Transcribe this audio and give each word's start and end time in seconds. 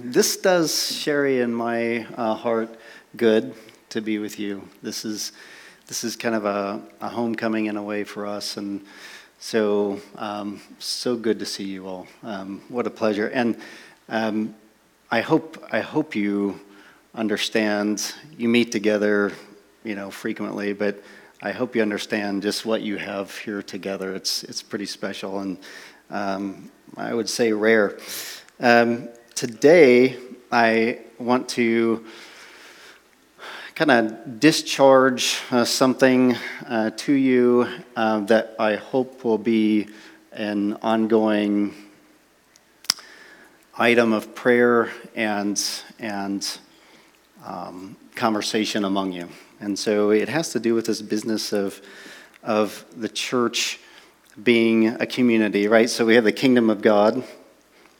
this 0.00 0.36
does 0.36 0.92
Sherry 0.96 1.40
and 1.40 1.54
my 1.54 2.06
uh, 2.16 2.34
heart 2.34 2.78
good 3.16 3.54
to 3.90 4.00
be 4.00 4.18
with 4.18 4.38
you. 4.38 4.68
This 4.82 5.04
is 5.04 5.32
this 5.86 6.04
is 6.04 6.16
kind 6.16 6.34
of 6.34 6.44
a, 6.44 6.82
a 7.00 7.08
homecoming 7.08 7.66
in 7.66 7.76
a 7.76 7.82
way 7.82 8.04
for 8.04 8.26
us, 8.26 8.56
and 8.56 8.84
so 9.38 10.00
um, 10.16 10.60
so 10.78 11.16
good 11.16 11.38
to 11.40 11.46
see 11.46 11.64
you 11.64 11.86
all. 11.86 12.06
Um, 12.22 12.62
what 12.68 12.86
a 12.86 12.90
pleasure, 12.90 13.28
and 13.28 13.58
um, 14.08 14.54
I 15.10 15.20
hope 15.20 15.64
I 15.72 15.80
hope 15.80 16.14
you 16.14 16.60
understand. 17.14 18.14
You 18.36 18.48
meet 18.48 18.70
together, 18.70 19.32
you 19.82 19.96
know, 19.96 20.10
frequently, 20.10 20.74
but 20.74 21.02
I 21.42 21.50
hope 21.50 21.74
you 21.74 21.82
understand 21.82 22.42
just 22.42 22.64
what 22.64 22.82
you 22.82 22.98
have 22.98 23.36
here 23.36 23.62
together. 23.62 24.14
It's 24.14 24.44
it's 24.44 24.62
pretty 24.62 24.86
special, 24.86 25.40
and 25.40 25.58
um, 26.10 26.70
I 26.96 27.14
would 27.14 27.28
say 27.28 27.52
rare. 27.52 27.98
Um, 28.60 29.08
today, 29.38 30.16
I 30.50 30.98
want 31.20 31.48
to 31.50 32.04
kind 33.76 33.88
of 33.92 34.40
discharge 34.40 35.38
uh, 35.52 35.64
something 35.64 36.34
uh, 36.66 36.90
to 36.96 37.12
you 37.12 37.68
uh, 37.94 38.18
that 38.22 38.56
I 38.58 38.74
hope 38.74 39.22
will 39.22 39.38
be 39.38 39.86
an 40.32 40.76
ongoing 40.82 41.72
item 43.78 44.12
of 44.12 44.34
prayer 44.34 44.90
and, 45.14 45.62
and 46.00 46.58
um, 47.46 47.96
conversation 48.16 48.84
among 48.84 49.12
you. 49.12 49.28
And 49.60 49.78
so 49.78 50.10
it 50.10 50.28
has 50.28 50.50
to 50.50 50.58
do 50.58 50.74
with 50.74 50.86
this 50.86 51.00
business 51.00 51.52
of, 51.52 51.80
of 52.42 52.84
the 52.96 53.08
church 53.08 53.78
being 54.42 54.88
a 55.00 55.06
community, 55.06 55.68
right? 55.68 55.88
So 55.88 56.04
we 56.04 56.16
have 56.16 56.24
the 56.24 56.32
kingdom 56.32 56.70
of 56.70 56.82
God, 56.82 57.22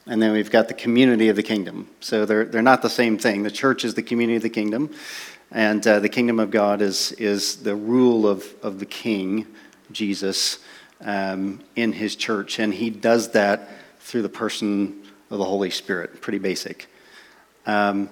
and 0.08 0.20
then 0.22 0.32
we've 0.32 0.50
got 0.50 0.68
the 0.68 0.74
community 0.74 1.28
of 1.28 1.36
the 1.36 1.42
kingdom. 1.42 1.88
So 2.00 2.24
they're, 2.24 2.46
they're 2.46 2.62
not 2.62 2.82
the 2.82 2.90
same 2.90 3.18
thing. 3.18 3.42
The 3.42 3.50
church 3.50 3.84
is 3.84 3.94
the 3.94 4.02
community 4.02 4.36
of 4.36 4.42
the 4.42 4.50
kingdom, 4.50 4.90
and 5.50 5.86
uh, 5.86 6.00
the 6.00 6.08
kingdom 6.08 6.40
of 6.40 6.50
God 6.50 6.82
is, 6.82 7.12
is 7.12 7.56
the 7.56 7.76
rule 7.76 8.26
of, 8.26 8.44
of 8.62 8.80
the 8.80 8.86
king, 8.86 9.46
Jesus, 9.92 10.58
um, 11.02 11.60
in 11.76 11.92
his 11.92 12.16
church. 12.16 12.58
And 12.58 12.72
he 12.74 12.90
does 12.90 13.32
that 13.32 13.68
through 14.00 14.22
the 14.22 14.28
person 14.28 15.02
of 15.30 15.38
the 15.38 15.44
Holy 15.44 15.70
Spirit. 15.70 16.20
Pretty 16.20 16.38
basic. 16.38 16.86
Um, 17.66 18.08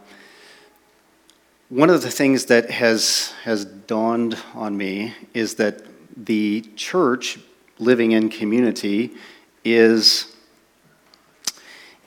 one 1.69 1.91
of 1.91 2.03
the 2.03 2.11
things 2.11 2.45
that 2.47 2.71
has, 2.71 3.33
has 3.43 3.65
dawned 3.65 4.39
on 4.55 4.77
me 4.77 5.15
is 5.35 5.57
that 5.57 5.83
the 6.17 6.61
church 6.77 7.39
living 7.79 8.13
in 8.13 8.29
community 8.29 9.13
is 9.65 10.36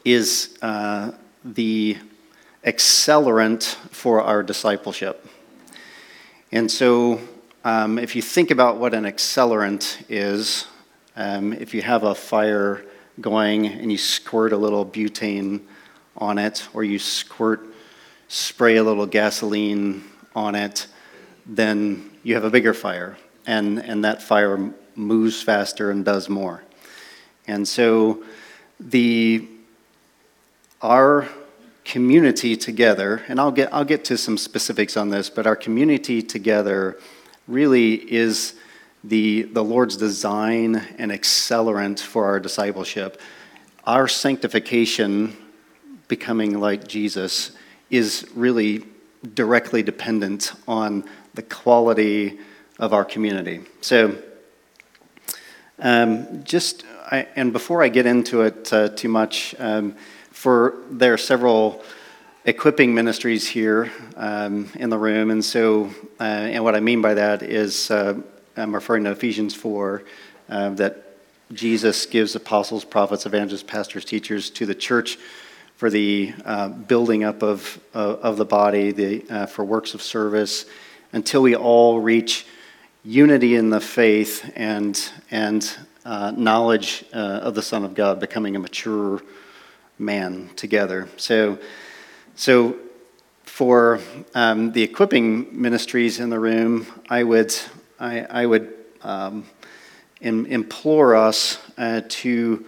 is 0.05 0.57
uh, 0.61 1.11
the 1.43 1.97
accelerant 2.65 3.63
for 3.91 4.21
our 4.21 4.43
discipleship. 4.43 5.25
And 6.51 6.69
so, 6.69 7.19
um, 7.63 7.99
if 7.99 8.15
you 8.15 8.21
think 8.21 8.51
about 8.51 8.77
what 8.77 8.93
an 8.93 9.03
accelerant 9.03 10.03
is, 10.09 10.65
um, 11.15 11.53
if 11.53 11.73
you 11.73 11.81
have 11.81 12.03
a 12.03 12.15
fire 12.15 12.83
going 13.19 13.67
and 13.67 13.91
you 13.91 13.97
squirt 13.97 14.53
a 14.53 14.57
little 14.57 14.85
butane 14.85 15.61
on 16.17 16.37
it, 16.37 16.67
or 16.73 16.83
you 16.83 16.99
squirt, 16.99 17.61
spray 18.27 18.77
a 18.77 18.83
little 18.83 19.05
gasoline 19.05 20.03
on 20.35 20.55
it, 20.55 20.87
then 21.45 22.09
you 22.23 22.35
have 22.35 22.43
a 22.43 22.49
bigger 22.49 22.73
fire, 22.73 23.17
and, 23.45 23.79
and 23.79 24.03
that 24.03 24.21
fire 24.21 24.71
moves 24.95 25.41
faster 25.41 25.91
and 25.91 26.05
does 26.05 26.29
more. 26.29 26.63
And 27.47 27.67
so, 27.67 28.23
the 28.79 29.47
our 30.81 31.27
community 31.83 32.55
together, 32.55 33.21
and 33.27 33.39
I'll 33.39 33.51
get, 33.51 33.73
I'll 33.73 33.85
get 33.85 34.05
to 34.05 34.17
some 34.17 34.37
specifics 34.37 34.95
on 34.95 35.09
this, 35.09 35.29
but 35.29 35.47
our 35.47 35.55
community 35.55 36.21
together 36.21 36.99
really 37.47 37.95
is 37.95 38.53
the, 39.03 39.43
the 39.43 39.63
Lord's 39.63 39.97
design 39.97 40.75
and 40.97 41.11
accelerant 41.11 41.99
for 41.99 42.25
our 42.25 42.39
discipleship. 42.39 43.19
Our 43.85 44.07
sanctification, 44.07 45.35
becoming 46.07 46.59
like 46.59 46.87
Jesus, 46.87 47.51
is 47.89 48.27
really 48.35 48.85
directly 49.33 49.83
dependent 49.83 50.53
on 50.67 51.03
the 51.33 51.41
quality 51.41 52.39
of 52.77 52.93
our 52.93 53.03
community. 53.03 53.61
So, 53.81 54.15
um, 55.79 56.43
just, 56.43 56.85
I, 57.09 57.27
and 57.35 57.51
before 57.51 57.81
I 57.81 57.89
get 57.89 58.05
into 58.05 58.41
it 58.41 58.71
uh, 58.71 58.89
too 58.89 59.09
much, 59.09 59.55
um, 59.57 59.95
for 60.39 60.75
there 60.89 61.11
are 61.11 61.17
several 61.17 61.83
equipping 62.45 62.95
ministries 62.95 63.45
here 63.45 63.91
um, 64.15 64.71
in 64.75 64.89
the 64.89 64.97
room, 64.97 65.31
and 65.31 65.43
so 65.43 65.89
uh, 66.17 66.23
and 66.23 66.63
what 66.63 66.75
I 66.75 66.79
mean 66.79 67.01
by 67.01 67.15
that 67.15 67.43
is 67.43 67.91
uh, 67.91 68.13
I'm 68.55 68.73
referring 68.73 69.03
to 69.03 69.11
Ephesians 69.11 69.53
four 69.53 70.03
uh, 70.47 70.69
that 70.75 71.17
Jesus 71.51 72.05
gives 72.05 72.37
apostles, 72.37 72.85
prophets, 72.85 73.25
evangelists, 73.25 73.63
pastors, 73.63 74.05
teachers 74.05 74.49
to 74.51 74.65
the 74.65 74.73
church 74.73 75.17
for 75.75 75.89
the 75.89 76.33
uh, 76.45 76.69
building 76.69 77.25
up 77.25 77.43
of 77.43 77.77
of 77.93 78.37
the 78.37 78.45
body, 78.45 78.93
the 78.93 79.25
uh, 79.29 79.45
for 79.45 79.65
works 79.65 79.93
of 79.93 80.01
service, 80.01 80.67
until 81.11 81.41
we 81.41 81.53
all 81.53 81.99
reach 81.99 82.45
unity 83.03 83.55
in 83.55 83.71
the 83.71 83.81
faith 83.81 84.49
and 84.55 85.11
and 85.31 85.77
uh, 86.05 86.31
knowledge 86.31 87.03
of 87.11 87.55
the 87.55 87.61
Son 87.61 87.83
of 87.83 87.93
God, 87.93 88.21
becoming 88.21 88.55
a 88.55 88.59
mature 88.59 89.21
man 89.99 90.49
together. 90.55 91.09
So, 91.17 91.59
so 92.35 92.77
for 93.43 93.99
um, 94.33 94.71
the 94.71 94.81
equipping 94.81 95.61
ministries 95.61 96.19
in 96.19 96.29
the 96.29 96.39
room, 96.39 96.87
I 97.09 97.23
would, 97.23 97.53
I, 97.99 98.21
I 98.21 98.45
would 98.45 98.73
um, 99.01 99.45
in, 100.21 100.45
implore 100.45 101.15
us 101.15 101.57
uh, 101.77 102.01
to, 102.07 102.65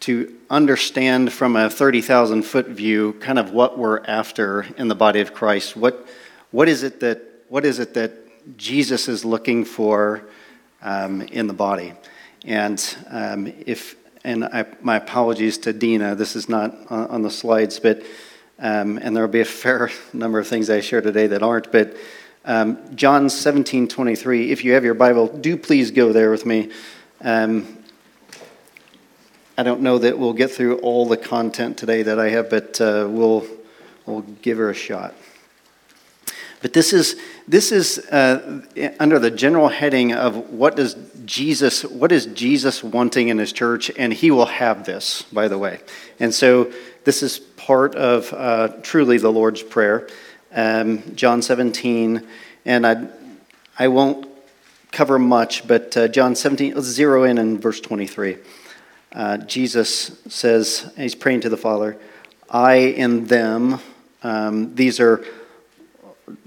to 0.00 0.36
understand 0.50 1.32
from 1.32 1.54
a 1.54 1.70
30,000 1.70 2.42
foot 2.42 2.66
view 2.66 3.12
kind 3.20 3.38
of 3.38 3.52
what 3.52 3.78
we're 3.78 4.02
after 4.04 4.66
in 4.76 4.88
the 4.88 4.94
body 4.96 5.20
of 5.20 5.32
Christ. 5.32 5.76
What, 5.76 6.06
what, 6.50 6.68
is, 6.68 6.82
it 6.82 6.98
that, 7.00 7.22
what 7.48 7.64
is 7.64 7.78
it 7.78 7.94
that 7.94 8.12
Jesus 8.56 9.06
is 9.06 9.24
looking 9.24 9.64
for 9.64 10.24
um, 10.82 11.22
in 11.22 11.46
the 11.46 11.54
body? 11.54 11.92
And 12.44 12.84
um, 13.08 13.52
if, 13.66 13.94
and 14.24 14.44
I, 14.44 14.66
my 14.80 14.96
apologies 14.96 15.58
to 15.58 15.72
Dina. 15.72 16.14
This 16.14 16.36
is 16.36 16.48
not 16.48 16.74
on, 16.90 17.06
on 17.08 17.22
the 17.22 17.30
slides, 17.30 17.80
but 17.80 18.02
um, 18.58 18.98
and 18.98 19.16
there 19.16 19.24
will 19.24 19.32
be 19.32 19.40
a 19.40 19.44
fair 19.44 19.90
number 20.12 20.38
of 20.38 20.46
things 20.46 20.70
I 20.70 20.80
share 20.80 21.00
today 21.00 21.26
that 21.28 21.42
aren't. 21.42 21.72
But 21.72 21.96
um, 22.44 22.78
John 22.96 23.30
17, 23.30 23.88
23. 23.88 24.50
If 24.50 24.64
you 24.64 24.72
have 24.72 24.84
your 24.84 24.94
Bible, 24.94 25.28
do 25.28 25.56
please 25.56 25.90
go 25.90 26.12
there 26.12 26.30
with 26.30 26.46
me. 26.46 26.70
Um, 27.20 27.78
I 29.56 29.62
don't 29.62 29.82
know 29.82 29.98
that 29.98 30.18
we'll 30.18 30.32
get 30.32 30.50
through 30.50 30.78
all 30.78 31.06
the 31.06 31.16
content 31.16 31.76
today 31.76 32.02
that 32.02 32.18
I 32.18 32.30
have, 32.30 32.50
but 32.50 32.80
uh, 32.80 33.06
we'll 33.08 33.46
we'll 34.06 34.22
give 34.22 34.58
her 34.58 34.70
a 34.70 34.74
shot. 34.74 35.14
But 36.62 36.72
this 36.72 36.92
is, 36.92 37.16
this 37.48 37.72
is 37.72 37.98
uh, 38.10 38.62
under 39.00 39.18
the 39.18 39.32
general 39.32 39.68
heading 39.68 40.14
of 40.14 40.50
what 40.50 40.76
does 40.76 40.96
Jesus, 41.26 41.84
what 41.84 42.12
is 42.12 42.26
Jesus 42.26 42.84
wanting 42.84 43.28
in 43.28 43.38
his 43.38 43.52
church? 43.52 43.90
And 43.98 44.12
he 44.12 44.30
will 44.30 44.46
have 44.46 44.86
this, 44.86 45.22
by 45.22 45.48
the 45.48 45.58
way. 45.58 45.80
And 46.20 46.32
so 46.32 46.72
this 47.04 47.22
is 47.24 47.40
part 47.40 47.96
of 47.96 48.32
uh, 48.32 48.68
truly 48.82 49.18
the 49.18 49.32
Lord's 49.32 49.62
Prayer, 49.62 50.08
um, 50.52 51.02
John 51.16 51.42
17. 51.42 52.26
And 52.64 52.86
I, 52.86 53.08
I 53.76 53.88
won't 53.88 54.28
cover 54.92 55.18
much, 55.18 55.66
but 55.66 55.96
uh, 55.96 56.06
John 56.06 56.36
17, 56.36 56.74
let's 56.74 56.86
zero 56.86 57.24
in 57.24 57.38
in 57.38 57.58
verse 57.58 57.80
23. 57.80 58.36
Uh, 59.12 59.38
Jesus 59.38 60.16
says, 60.28 60.92
he's 60.96 61.16
praying 61.16 61.40
to 61.40 61.48
the 61.48 61.56
Father, 61.56 61.98
I 62.48 62.74
and 62.74 63.28
them. 63.28 63.80
Um, 64.22 64.74
these 64.76 65.00
are 65.00 65.24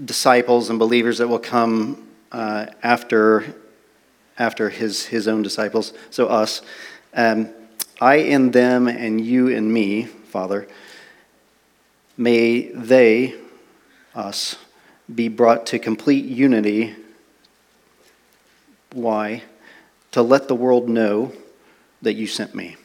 disciples 0.03 0.69
and 0.69 0.79
believers 0.79 1.17
that 1.17 1.27
will 1.27 1.39
come 1.39 2.07
uh, 2.31 2.67
after, 2.83 3.55
after 4.37 4.69
his, 4.69 5.05
his 5.05 5.27
own 5.27 5.41
disciples, 5.41 5.93
so 6.09 6.27
us. 6.27 6.61
Um, 7.13 7.49
I 8.01 8.15
in 8.15 8.51
them 8.51 8.87
and 8.87 9.21
you 9.21 9.47
in 9.47 9.71
me, 9.71 10.03
Father, 10.03 10.67
may 12.17 12.69
they, 12.69 13.35
us, 14.13 14.57
be 15.13 15.27
brought 15.27 15.65
to 15.67 15.79
complete 15.79 16.25
unity. 16.25 16.95
Why? 18.91 19.43
To 20.11 20.21
let 20.21 20.47
the 20.47 20.55
world 20.55 20.89
know 20.89 21.31
that 22.01 22.13
you 22.15 22.27
sent 22.27 22.55
me 22.55 22.75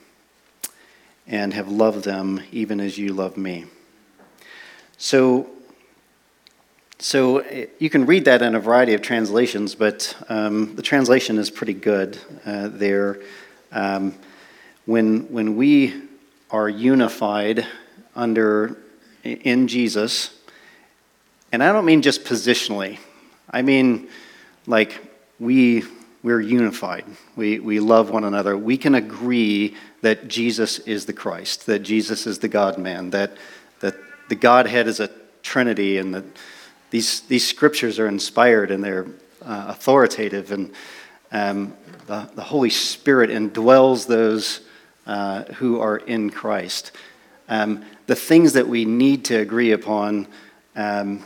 and 1.27 1.55
have 1.55 1.69
loved 1.69 2.05
them 2.05 2.43
even 2.53 2.81
as 2.81 2.99
you 2.99 3.13
love 3.13 3.37
me. 3.37 3.67
So, 4.99 5.49
so 7.01 7.43
you 7.79 7.89
can 7.89 8.05
read 8.05 8.27
that 8.27 8.43
in 8.43 8.55
a 8.55 8.61
variety 8.61 8.95
of 8.95 9.01
translations, 9.01 9.75
but 9.75 10.15
um, 10.29 10.77
the 10.77 10.83
translation 10.83 11.39
is 11.39 11.51
pretty 11.51 11.73
good 11.73 12.19
uh, 12.45 12.69
there. 12.69 13.21
Um, 13.73 14.15
when, 14.85 15.33
when 15.33 15.57
we 15.57 15.95
are 16.51 16.69
unified 16.69 17.67
under 18.15 18.77
in 19.25 19.69
Jesus, 19.69 20.35
and 21.53 21.63
I 21.63 21.73
don't 21.73 21.85
mean 21.85 22.03
just 22.03 22.25
positionally. 22.25 22.99
I 23.51 23.63
mean 23.63 24.09
like 24.67 25.01
we 25.39 25.85
we're 26.23 26.41
unified. 26.41 27.07
We 27.35 27.59
we 27.61 27.81
love 27.81 28.11
one 28.11 28.25
another. 28.25 28.57
We 28.57 28.77
can 28.77 28.95
agree 28.95 29.75
that 30.03 30.29
Jesus 30.29 30.79
is 30.81 31.07
the 31.07 31.13
Christ, 31.13 31.67
that 31.67 31.81
Jesus 31.81 32.27
is 32.27 32.41
the 32.41 32.49
God 32.49 32.79
man, 32.79 33.11
that 33.11 33.37
that 33.81 33.95
the 34.29 34.35
Godhead 34.35 34.87
is 34.87 35.01
a 35.01 35.11
Trinity, 35.43 35.99
and 35.99 36.15
that 36.15 36.25
these 36.91 37.21
these 37.23 37.47
scriptures 37.47 37.99
are 37.99 38.09
inspired 38.09 38.71
and 38.71 38.83
they're 38.83 39.07
uh, 39.43 39.67
authoritative, 39.69 40.53
and 40.53 40.73
um, 41.33 41.75
the, 42.07 42.29
the 42.35 42.43
Holy 42.43 42.71
Spirit 42.71 43.31
indwells 43.31 44.07
those 44.07 44.61
uh, 45.07 45.45
who 45.55 45.81
are 45.81 45.97
in 45.97 46.31
Christ. 46.31 46.93
Um, 47.49 47.85
the 48.07 48.15
things 48.15 48.53
that 48.53 48.69
we 48.69 48.85
need 48.85 49.25
to 49.27 49.37
agree 49.37 49.73
upon, 49.73 50.27
um, 50.77 51.25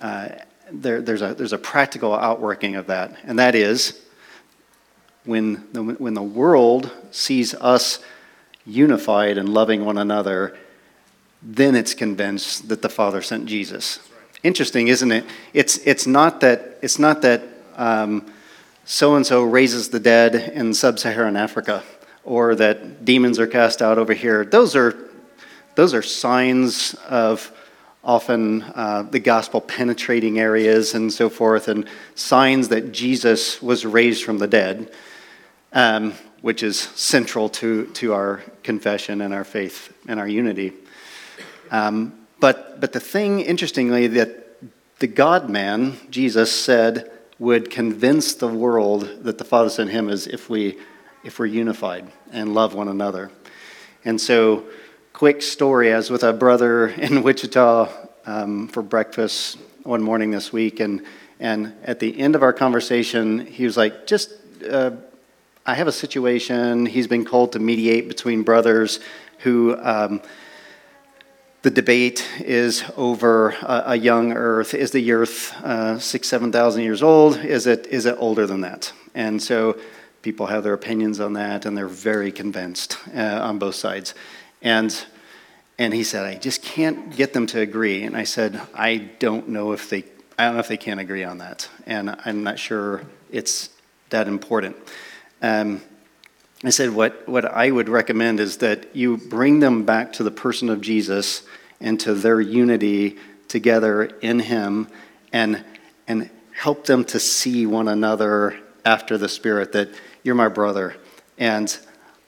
uh, 0.00 0.28
there, 0.70 1.02
there's, 1.02 1.22
a, 1.22 1.34
there's 1.34 1.52
a 1.52 1.58
practical 1.58 2.14
outworking 2.14 2.76
of 2.76 2.86
that, 2.86 3.16
and 3.24 3.38
that 3.38 3.54
is 3.54 4.00
when 5.24 5.66
the, 5.72 5.82
when 5.82 6.14
the 6.14 6.22
world 6.22 6.90
sees 7.10 7.54
us 7.54 7.98
unified 8.64 9.38
and 9.38 9.48
loving 9.48 9.84
one 9.84 9.98
another, 9.98 10.56
then 11.42 11.74
it's 11.74 11.94
convinced 11.94 12.68
that 12.68 12.82
the 12.82 12.88
Father 12.88 13.20
sent 13.22 13.46
Jesus. 13.46 13.98
Interesting, 14.42 14.88
isn't 14.88 15.12
it? 15.12 15.24
It's, 15.54 15.78
it's 15.78 16.06
not 16.06 16.40
that, 16.40 16.78
it's 16.82 16.98
not 16.98 17.22
that 17.22 17.42
so 18.84 19.14
and 19.14 19.24
so 19.24 19.44
raises 19.44 19.90
the 19.90 20.00
dead 20.00 20.34
in 20.34 20.74
sub 20.74 20.98
Saharan 20.98 21.36
Africa 21.36 21.82
or 22.24 22.54
that 22.56 23.04
demons 23.04 23.38
are 23.38 23.46
cast 23.46 23.82
out 23.82 23.98
over 23.98 24.12
here. 24.12 24.44
Those 24.44 24.74
are, 24.74 25.10
those 25.74 25.94
are 25.94 26.02
signs 26.02 26.94
of 27.08 27.52
often 28.04 28.62
uh, 28.62 29.04
the 29.08 29.20
gospel 29.20 29.60
penetrating 29.60 30.38
areas 30.38 30.94
and 30.94 31.12
so 31.12 31.28
forth, 31.28 31.68
and 31.68 31.88
signs 32.16 32.68
that 32.68 32.92
Jesus 32.92 33.62
was 33.62 33.86
raised 33.86 34.24
from 34.24 34.38
the 34.38 34.48
dead, 34.48 34.92
um, 35.72 36.12
which 36.40 36.64
is 36.64 36.80
central 36.80 37.48
to, 37.48 37.86
to 37.92 38.12
our 38.12 38.42
confession 38.64 39.20
and 39.20 39.32
our 39.32 39.44
faith 39.44 39.92
and 40.08 40.18
our 40.18 40.26
unity. 40.26 40.72
Um, 41.70 42.21
but, 42.42 42.80
but 42.80 42.92
the 42.92 42.98
thing, 42.98 43.38
interestingly, 43.38 44.08
that 44.08 44.58
the 44.98 45.06
God 45.06 45.48
man, 45.48 45.96
Jesus, 46.10 46.50
said 46.50 47.08
would 47.38 47.70
convince 47.70 48.34
the 48.34 48.48
world 48.48 49.08
that 49.22 49.38
the 49.38 49.44
Father 49.44 49.70
sent 49.70 49.90
him 49.90 50.08
is 50.08 50.26
if 50.26 50.50
we 50.50 50.76
if 51.22 51.38
we're 51.38 51.46
unified 51.46 52.10
and 52.32 52.52
love 52.52 52.74
one 52.74 52.88
another. 52.88 53.30
And 54.04 54.20
so, 54.20 54.64
quick 55.12 55.40
story 55.40 55.92
as 55.92 56.10
with 56.10 56.24
a 56.24 56.32
brother 56.32 56.88
in 57.06 57.22
Wichita 57.22 57.88
um, 58.26 58.66
for 58.66 58.82
breakfast 58.82 59.56
one 59.84 60.02
morning 60.02 60.32
this 60.32 60.52
week, 60.52 60.80
and, 60.80 61.04
and 61.38 61.72
at 61.84 62.00
the 62.00 62.18
end 62.18 62.34
of 62.34 62.42
our 62.42 62.52
conversation, 62.52 63.46
he 63.46 63.64
was 63.64 63.76
like, 63.76 64.04
Just, 64.08 64.32
uh, 64.68 64.90
I 65.64 65.74
have 65.74 65.86
a 65.86 65.92
situation. 65.92 66.86
He's 66.86 67.06
been 67.06 67.24
called 67.24 67.52
to 67.52 67.60
mediate 67.60 68.08
between 68.08 68.42
brothers 68.42 68.98
who. 69.38 69.76
Um, 69.80 70.22
the 71.62 71.70
debate 71.70 72.28
is 72.40 72.84
over 72.96 73.50
a, 73.50 73.82
a, 73.86 73.96
young 73.96 74.32
Earth. 74.32 74.74
Is 74.74 74.90
the 74.90 75.12
Earth 75.12 75.54
uh, 75.62 75.98
six, 75.98 76.28
seven 76.28 76.50
thousand 76.50 76.82
years 76.82 77.02
old? 77.02 77.38
Is 77.38 77.66
it 77.66 77.86
is 77.86 78.04
it 78.04 78.16
older 78.18 78.46
than 78.46 78.62
that? 78.62 78.92
And 79.14 79.40
so 79.40 79.78
people 80.22 80.46
have 80.46 80.64
their 80.64 80.74
opinions 80.74 81.20
on 81.20 81.34
that, 81.34 81.64
and 81.64 81.76
they're 81.76 81.88
very 81.88 82.32
convinced 82.32 82.98
uh, 83.14 83.40
on 83.42 83.58
both 83.58 83.76
sides. 83.76 84.14
And 84.60 85.04
and 85.78 85.94
he 85.94 86.04
said, 86.04 86.26
I 86.26 86.34
just 86.34 86.62
can't 86.62 87.14
get 87.16 87.32
them 87.32 87.46
to 87.48 87.60
agree. 87.60 88.02
And 88.02 88.16
I 88.16 88.24
said, 88.24 88.60
I 88.74 88.96
don't 89.18 89.48
know 89.48 89.72
if 89.72 89.88
they 89.88 90.04
I 90.38 90.46
don't 90.46 90.54
know 90.54 90.60
if 90.60 90.68
they 90.68 90.76
can 90.76 90.98
agree 90.98 91.24
on 91.24 91.38
that, 91.38 91.68
and 91.86 92.16
I'm 92.24 92.42
not 92.42 92.58
sure 92.58 93.02
it's 93.30 93.70
that 94.10 94.26
important. 94.26 94.76
Um, 95.40 95.80
I 96.64 96.70
said, 96.70 96.90
what, 96.90 97.28
what 97.28 97.44
I 97.44 97.70
would 97.70 97.88
recommend 97.88 98.38
is 98.38 98.58
that 98.58 98.94
you 98.94 99.16
bring 99.16 99.60
them 99.60 99.84
back 99.84 100.12
to 100.14 100.22
the 100.22 100.30
person 100.30 100.68
of 100.68 100.80
Jesus 100.80 101.42
and 101.80 101.98
to 102.00 102.14
their 102.14 102.40
unity 102.40 103.18
together 103.48 104.04
in 104.04 104.38
Him 104.38 104.88
and, 105.32 105.64
and 106.06 106.30
help 106.52 106.86
them 106.86 107.04
to 107.06 107.18
see 107.18 107.66
one 107.66 107.88
another 107.88 108.58
after 108.84 109.18
the 109.18 109.28
Spirit 109.28 109.72
that 109.72 109.88
you're 110.22 110.34
my 110.34 110.48
brother, 110.48 110.96
and 111.38 111.76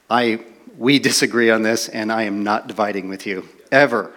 I 0.09 0.43
we 0.77 0.99
disagree 0.99 1.49
on 1.49 1.61
this, 1.61 1.87
and 1.87 2.11
I 2.11 2.23
am 2.23 2.43
not 2.43 2.67
dividing 2.67 3.07
with 3.07 3.25
you 3.25 3.47
ever, 3.71 4.11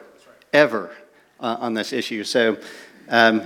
ever 0.53 0.91
uh, 1.39 1.57
on 1.61 1.75
this 1.75 1.93
issue. 1.93 2.25
So 2.25 2.59
um, 3.09 3.43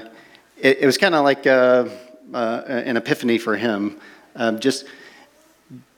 it, 0.59 0.79
it, 0.79 0.87
was 0.87 0.97
kind 0.97 1.15
of 1.15 1.25
like 1.25 1.47
uh, 1.47 1.89
uh, 2.33 2.63
an 2.67 2.97
epiphany 2.97 3.37
for 3.37 3.57
him. 3.57 4.01
Um, 4.35 4.61
just 4.61 4.87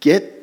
get 0.00 0.33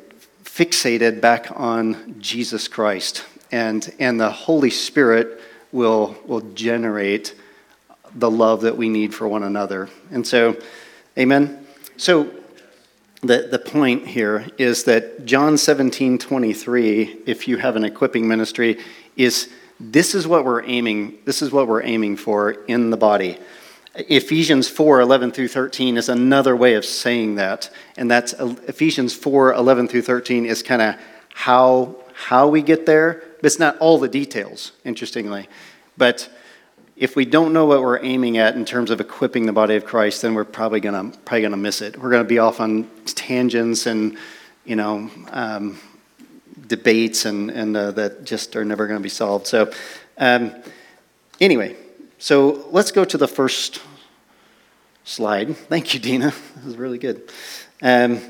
fixated 0.52 1.20
back 1.20 1.48
on 1.54 2.16
Jesus 2.20 2.68
Christ, 2.68 3.24
and 3.50 3.92
and 3.98 4.20
the 4.20 4.30
Holy 4.30 4.70
Spirit 4.70 5.40
will 5.72 6.16
will 6.26 6.42
generate 6.54 7.34
the 8.14 8.30
love 8.30 8.62
that 8.62 8.76
we 8.76 8.88
need 8.88 9.14
for 9.14 9.26
one 9.26 9.42
another. 9.42 9.88
And 10.10 10.26
so, 10.26 10.56
Amen. 11.18 11.66
So 11.96 12.30
the, 13.22 13.48
the 13.50 13.58
point 13.58 14.06
here 14.06 14.46
is 14.58 14.84
that 14.84 15.24
John 15.24 15.56
17, 15.56 16.18
23, 16.18 17.22
if 17.26 17.46
you 17.46 17.58
have 17.58 17.76
an 17.76 17.84
equipping 17.84 18.26
ministry, 18.26 18.80
is 19.16 19.50
this 19.78 20.14
is 20.14 20.26
what 20.26 20.44
we're 20.44 20.64
aiming, 20.64 21.18
this 21.24 21.42
is 21.42 21.52
what 21.52 21.68
we're 21.68 21.82
aiming 21.82 22.16
for 22.16 22.50
in 22.50 22.90
the 22.90 22.96
body. 22.96 23.38
Ephesians 23.94 24.68
4, 24.68 25.00
11 25.00 25.32
through 25.32 25.48
13 25.48 25.96
is 25.96 26.08
another 26.08 26.56
way 26.56 26.74
of 26.74 26.84
saying 26.84 27.34
that. 27.34 27.70
And 27.96 28.10
that's 28.10 28.32
Ephesians 28.32 29.14
4, 29.14 29.52
11 29.52 29.88
through 29.88 30.02
13 30.02 30.46
is 30.46 30.62
kind 30.62 30.80
of 30.80 30.94
how, 31.34 31.96
how 32.14 32.48
we 32.48 32.62
get 32.62 32.86
there, 32.86 33.22
but 33.36 33.46
it's 33.46 33.58
not 33.58 33.76
all 33.78 33.98
the 33.98 34.08
details, 34.08 34.72
interestingly. 34.84 35.48
But 35.98 36.30
if 36.96 37.16
we 37.16 37.24
don't 37.24 37.52
know 37.52 37.66
what 37.66 37.82
we're 37.82 38.02
aiming 38.02 38.38
at 38.38 38.54
in 38.54 38.64
terms 38.64 38.90
of 38.90 39.00
equipping 39.00 39.46
the 39.46 39.52
body 39.52 39.76
of 39.76 39.84
Christ, 39.84 40.22
then 40.22 40.34
we're 40.34 40.44
probably 40.44 40.80
gonna 40.80 41.10
probably 41.24 41.42
gonna 41.42 41.56
miss 41.56 41.82
it. 41.82 41.98
We're 41.98 42.10
gonna 42.10 42.24
be 42.24 42.38
off 42.38 42.60
on 42.60 42.88
tangents 43.06 43.86
and 43.86 44.16
you 44.64 44.76
know 44.76 45.10
um, 45.30 45.80
debates 46.66 47.24
and 47.24 47.50
and 47.50 47.76
uh, 47.76 47.90
that 47.92 48.24
just 48.24 48.54
are 48.56 48.64
never 48.64 48.86
gonna 48.86 49.00
be 49.00 49.08
solved. 49.08 49.46
So 49.46 49.72
um, 50.18 50.54
anyway, 51.40 51.76
so 52.22 52.68
let's 52.70 52.92
go 52.92 53.04
to 53.04 53.18
the 53.18 53.26
first 53.26 53.82
slide. 55.02 55.56
Thank 55.56 55.92
you, 55.92 55.98
Dina. 55.98 56.32
That 56.54 56.64
was 56.64 56.76
really 56.76 56.98
good. 56.98 57.28
Um, 57.82 58.20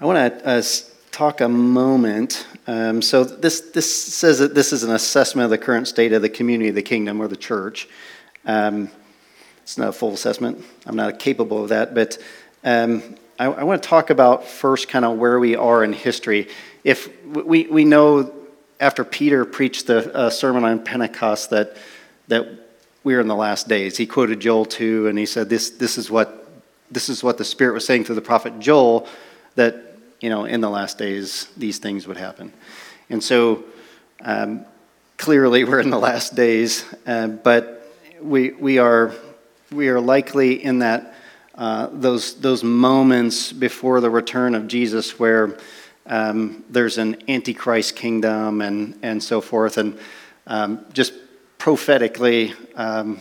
I 0.00 0.04
want 0.04 0.38
to 0.38 0.46
uh, 0.46 0.62
talk 1.10 1.40
a 1.40 1.48
moment. 1.48 2.46
Um, 2.68 3.02
so 3.02 3.24
this 3.24 3.72
this 3.72 4.04
says 4.14 4.38
that 4.38 4.54
this 4.54 4.72
is 4.72 4.84
an 4.84 4.92
assessment 4.92 5.46
of 5.46 5.50
the 5.50 5.58
current 5.58 5.88
state 5.88 6.12
of 6.12 6.22
the 6.22 6.28
community, 6.28 6.70
the 6.70 6.80
kingdom, 6.80 7.20
or 7.20 7.26
the 7.26 7.36
church. 7.36 7.88
Um, 8.46 8.88
it's 9.64 9.76
not 9.76 9.88
a 9.88 9.92
full 9.92 10.14
assessment. 10.14 10.64
I'm 10.86 10.94
not 10.94 11.18
capable 11.18 11.64
of 11.64 11.70
that, 11.70 11.92
but 11.92 12.18
um, 12.62 13.16
I, 13.36 13.46
I 13.46 13.64
want 13.64 13.82
to 13.82 13.88
talk 13.88 14.10
about 14.10 14.46
first 14.46 14.86
kind 14.86 15.04
of 15.04 15.18
where 15.18 15.40
we 15.40 15.56
are 15.56 15.82
in 15.82 15.92
history. 15.92 16.50
If 16.84 17.10
we 17.26 17.66
we 17.66 17.84
know 17.84 18.39
after 18.80 19.04
Peter 19.04 19.44
preached 19.44 19.86
the 19.86 20.12
uh, 20.14 20.30
sermon 20.30 20.64
on 20.64 20.82
Pentecost 20.82 21.50
that 21.50 21.76
that 22.28 22.48
we're 23.04 23.20
in 23.20 23.28
the 23.28 23.36
last 23.36 23.68
days. 23.68 23.96
He 23.96 24.06
quoted 24.06 24.40
Joel 24.40 24.64
2, 24.64 25.06
and 25.06 25.18
he 25.18 25.26
said, 25.26 25.48
"This 25.48 25.70
this 25.70 25.98
is 25.98 26.10
what 26.10 26.48
this 26.90 27.08
is 27.08 27.22
what 27.22 27.38
the 27.38 27.44
Spirit 27.44 27.74
was 27.74 27.84
saying 27.84 28.04
through 28.04 28.16
the 28.16 28.20
prophet 28.22 28.58
Joel 28.58 29.06
that." 29.54 29.86
you 30.20 30.28
know, 30.28 30.44
in 30.44 30.60
the 30.60 30.70
last 30.70 30.98
days, 30.98 31.48
these 31.56 31.78
things 31.78 32.06
would 32.06 32.18
happen. 32.18 32.52
And 33.08 33.24
so 33.24 33.64
um, 34.20 34.64
clearly 35.16 35.64
we're 35.64 35.80
in 35.80 35.90
the 35.90 35.98
last 35.98 36.34
days, 36.34 36.84
uh, 37.06 37.28
but 37.28 37.90
we, 38.20 38.50
we, 38.52 38.78
are, 38.78 39.12
we 39.72 39.88
are 39.88 40.00
likely 40.00 40.62
in 40.62 40.80
that, 40.80 41.14
uh, 41.54 41.88
those, 41.92 42.38
those 42.40 42.62
moments 42.62 43.52
before 43.52 44.00
the 44.00 44.10
return 44.10 44.54
of 44.54 44.68
Jesus 44.68 45.18
where 45.18 45.58
um, 46.10 46.64
there's 46.68 46.98
an 46.98 47.22
antichrist 47.28 47.96
kingdom 47.96 48.60
and, 48.60 48.98
and 49.00 49.22
so 49.22 49.40
forth. 49.40 49.78
And 49.78 49.98
um, 50.46 50.84
just 50.92 51.14
prophetically, 51.56 52.52
um, 52.74 53.18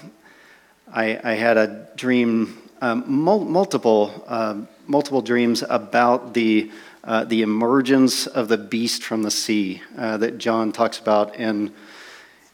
I, 0.91 1.19
I, 1.23 1.33
had 1.35 1.57
a 1.57 1.87
dream, 1.95 2.57
um, 2.81 3.03
mul- 3.07 3.45
multiple, 3.45 4.25
uh, 4.27 4.61
multiple 4.87 5.21
dreams 5.21 5.63
about 5.69 6.33
the 6.33 6.71
uh, 7.03 7.23
the 7.23 7.41
emergence 7.41 8.27
of 8.27 8.49
the 8.49 8.57
beast 8.57 9.03
from 9.03 9.23
the 9.23 9.31
sea 9.31 9.81
uh, 9.97 10.17
that 10.17 10.37
John 10.37 10.71
talks 10.71 10.99
about 10.99 11.35
in, 11.37 11.73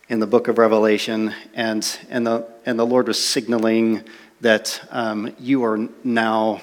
in 0.07 0.19
the 0.19 0.27
book 0.27 0.47
of 0.47 0.57
Revelation. 0.57 1.33
And, 1.55 1.85
and, 2.09 2.27
the, 2.27 2.47
and 2.65 2.77
the 2.77 2.85
Lord 2.85 3.07
was 3.07 3.21
signaling 3.21 4.03
that 4.41 4.87
um, 4.91 5.33
you 5.39 5.63
are 5.65 5.89
now 6.03 6.61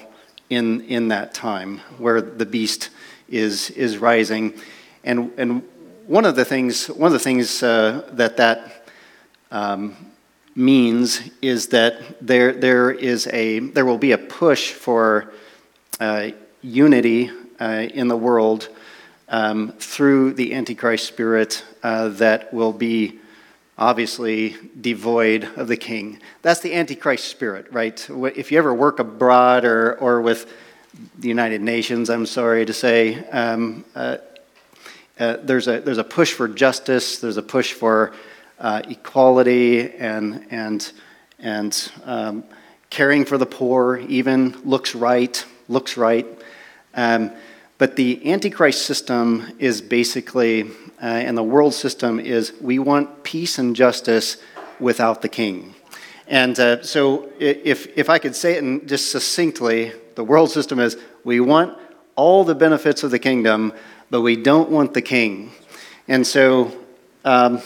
in, 0.49 0.81
in 0.81 1.09
that 1.09 1.33
time 1.33 1.79
where 1.97 2.21
the 2.21 2.45
beast 2.45 2.89
is, 3.33 3.69
is 3.71 3.97
rising. 3.97 4.53
And, 5.03 5.31
and 5.37 5.63
one 6.07 6.25
of 6.25 6.35
the 6.35 6.45
things, 6.45 6.87
one 6.87 7.07
of 7.07 7.13
the 7.13 7.19
things 7.19 7.63
uh, 7.63 8.09
that 8.13 8.37
that 8.37 8.87
um, 9.51 9.95
means 10.55 11.21
is 11.41 11.67
that 11.67 12.25
there, 12.25 12.53
there 12.53 12.91
is 12.91 13.27
a, 13.27 13.59
there 13.59 13.85
will 13.85 13.97
be 13.97 14.11
a 14.11 14.17
push 14.17 14.71
for 14.71 15.33
uh, 15.99 16.29
unity 16.61 17.31
uh, 17.59 17.87
in 17.93 18.07
the 18.07 18.17
world 18.17 18.69
um, 19.29 19.73
through 19.79 20.33
the 20.33 20.53
Antichrist 20.53 21.07
spirit 21.07 21.63
uh, 21.81 22.09
that 22.09 22.53
will 22.53 22.73
be 22.73 23.19
obviously 23.77 24.55
devoid 24.79 25.43
of 25.55 25.67
the 25.67 25.77
king. 25.77 26.19
That's 26.43 26.59
the 26.59 26.73
Antichrist 26.75 27.27
spirit, 27.27 27.65
right? 27.71 28.07
If 28.09 28.51
you 28.51 28.57
ever 28.59 28.73
work 28.73 28.99
abroad 28.99 29.65
or, 29.65 29.95
or 29.95 30.21
with 30.21 30.51
the 31.19 31.27
United 31.27 31.61
Nations, 31.61 32.09
I'm 32.09 32.25
sorry 32.25 32.65
to 32.65 32.73
say, 32.73 33.17
um, 33.29 33.83
uh, 33.95 34.17
uh, 35.19 35.37
there's, 35.43 35.67
a, 35.67 35.79
there's 35.79 35.97
a 35.97 36.03
push 36.03 36.33
for 36.33 36.47
justice, 36.47 37.19
there's 37.19 37.37
a 37.37 37.43
push 37.43 37.73
for 37.73 38.13
uh, 38.59 38.81
equality 38.87 39.91
and, 39.91 40.45
and, 40.51 40.91
and 41.39 41.91
um, 42.05 42.43
caring 42.89 43.25
for 43.25 43.37
the 43.37 43.45
poor, 43.45 43.97
even 44.07 44.55
looks 44.63 44.95
right, 44.95 45.45
looks 45.67 45.97
right. 45.97 46.27
Um, 46.93 47.31
but 47.77 47.95
the 47.95 48.31
Antichrist 48.31 48.85
system 48.85 49.51
is 49.59 49.81
basically, 49.81 50.63
uh, 51.01 51.05
and 51.05 51.37
the 51.37 51.43
world 51.43 51.73
system 51.73 52.19
is, 52.19 52.53
we 52.61 52.79
want 52.79 53.23
peace 53.23 53.57
and 53.57 53.75
justice 53.75 54.37
without 54.79 55.21
the 55.21 55.29
king. 55.29 55.73
And 56.27 56.57
uh, 56.59 56.83
so, 56.83 57.29
if, 57.39 57.97
if 57.97 58.09
I 58.09 58.19
could 58.19 58.35
say 58.35 58.53
it 58.53 58.59
in 58.59 58.87
just 58.87 59.11
succinctly, 59.11 59.91
the 60.15 60.23
world 60.23 60.51
system 60.51 60.79
is 60.79 60.97
we 61.23 61.39
want 61.39 61.77
all 62.15 62.43
the 62.43 62.55
benefits 62.55 63.03
of 63.03 63.11
the 63.11 63.19
kingdom, 63.19 63.73
but 64.09 64.21
we 64.21 64.35
don't 64.35 64.69
want 64.69 64.93
the 64.93 65.01
king. 65.01 65.51
And 66.07 66.25
so, 66.25 66.71
um, 67.25 67.61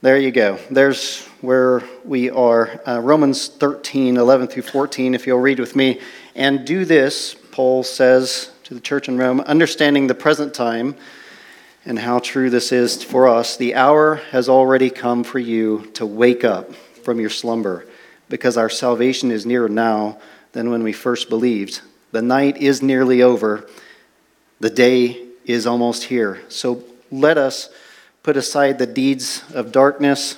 there 0.00 0.18
you 0.18 0.30
go. 0.30 0.58
There's 0.70 1.24
where 1.42 1.82
we 2.04 2.30
are. 2.30 2.80
Uh, 2.86 3.00
Romans 3.00 3.48
13, 3.48 4.16
11 4.16 4.48
through 4.48 4.62
14, 4.62 5.14
if 5.14 5.26
you'll 5.26 5.38
read 5.38 5.60
with 5.60 5.76
me. 5.76 6.00
And 6.34 6.66
do 6.66 6.84
this, 6.84 7.34
Paul 7.50 7.82
says 7.82 8.50
to 8.64 8.74
the 8.74 8.80
church 8.80 9.08
in 9.08 9.18
Rome, 9.18 9.40
understanding 9.40 10.06
the 10.06 10.14
present 10.14 10.54
time 10.54 10.96
and 11.84 11.98
how 11.98 12.20
true 12.20 12.48
this 12.48 12.72
is 12.72 13.02
for 13.02 13.28
us. 13.28 13.56
The 13.56 13.74
hour 13.74 14.16
has 14.30 14.48
already 14.48 14.88
come 14.88 15.24
for 15.24 15.38
you 15.38 15.90
to 15.94 16.06
wake 16.06 16.44
up 16.44 16.74
from 16.74 17.20
your 17.20 17.30
slumber, 17.30 17.86
because 18.28 18.56
our 18.56 18.70
salvation 18.70 19.30
is 19.30 19.44
nearer 19.44 19.68
now 19.68 20.18
than 20.52 20.70
when 20.70 20.82
we 20.82 20.92
first 20.92 21.28
believed. 21.28 21.80
The 22.12 22.22
night 22.22 22.58
is 22.58 22.82
nearly 22.82 23.22
over, 23.22 23.66
the 24.60 24.70
day 24.70 25.26
is 25.44 25.66
almost 25.66 26.04
here. 26.04 26.42
So 26.48 26.84
let 27.10 27.38
us 27.38 27.68
put 28.22 28.36
aside 28.36 28.78
the 28.78 28.86
deeds 28.86 29.42
of 29.52 29.72
darkness 29.72 30.36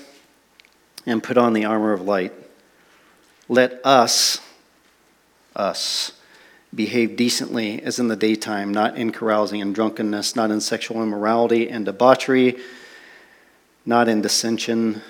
and 1.04 1.22
put 1.22 1.36
on 1.36 1.52
the 1.52 1.64
armor 1.64 1.92
of 1.92 2.02
light. 2.02 2.32
Let 3.48 3.80
us, 3.84 4.40
us, 5.54 6.12
behave 6.74 7.16
decently 7.16 7.80
as 7.82 7.98
in 7.98 8.08
the 8.08 8.16
daytime, 8.16 8.72
not 8.72 8.96
in 8.96 9.12
carousing 9.12 9.62
and 9.62 9.74
drunkenness, 9.74 10.34
not 10.34 10.50
in 10.50 10.60
sexual 10.60 11.02
immorality 11.02 11.68
and 11.68 11.84
debauchery, 11.84 12.56
not 13.86 14.08
in 14.08 14.20
dissension, 14.22 15.02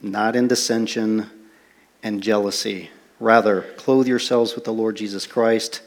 not 0.00 0.36
in 0.36 0.48
dissension 0.48 1.28
and 2.02 2.22
jealousy. 2.22 2.90
Rather, 3.20 3.62
clothe 3.76 4.06
yourselves 4.06 4.54
with 4.54 4.64
the 4.64 4.72
Lord 4.72 4.96
Jesus 4.96 5.26
Christ 5.26 5.82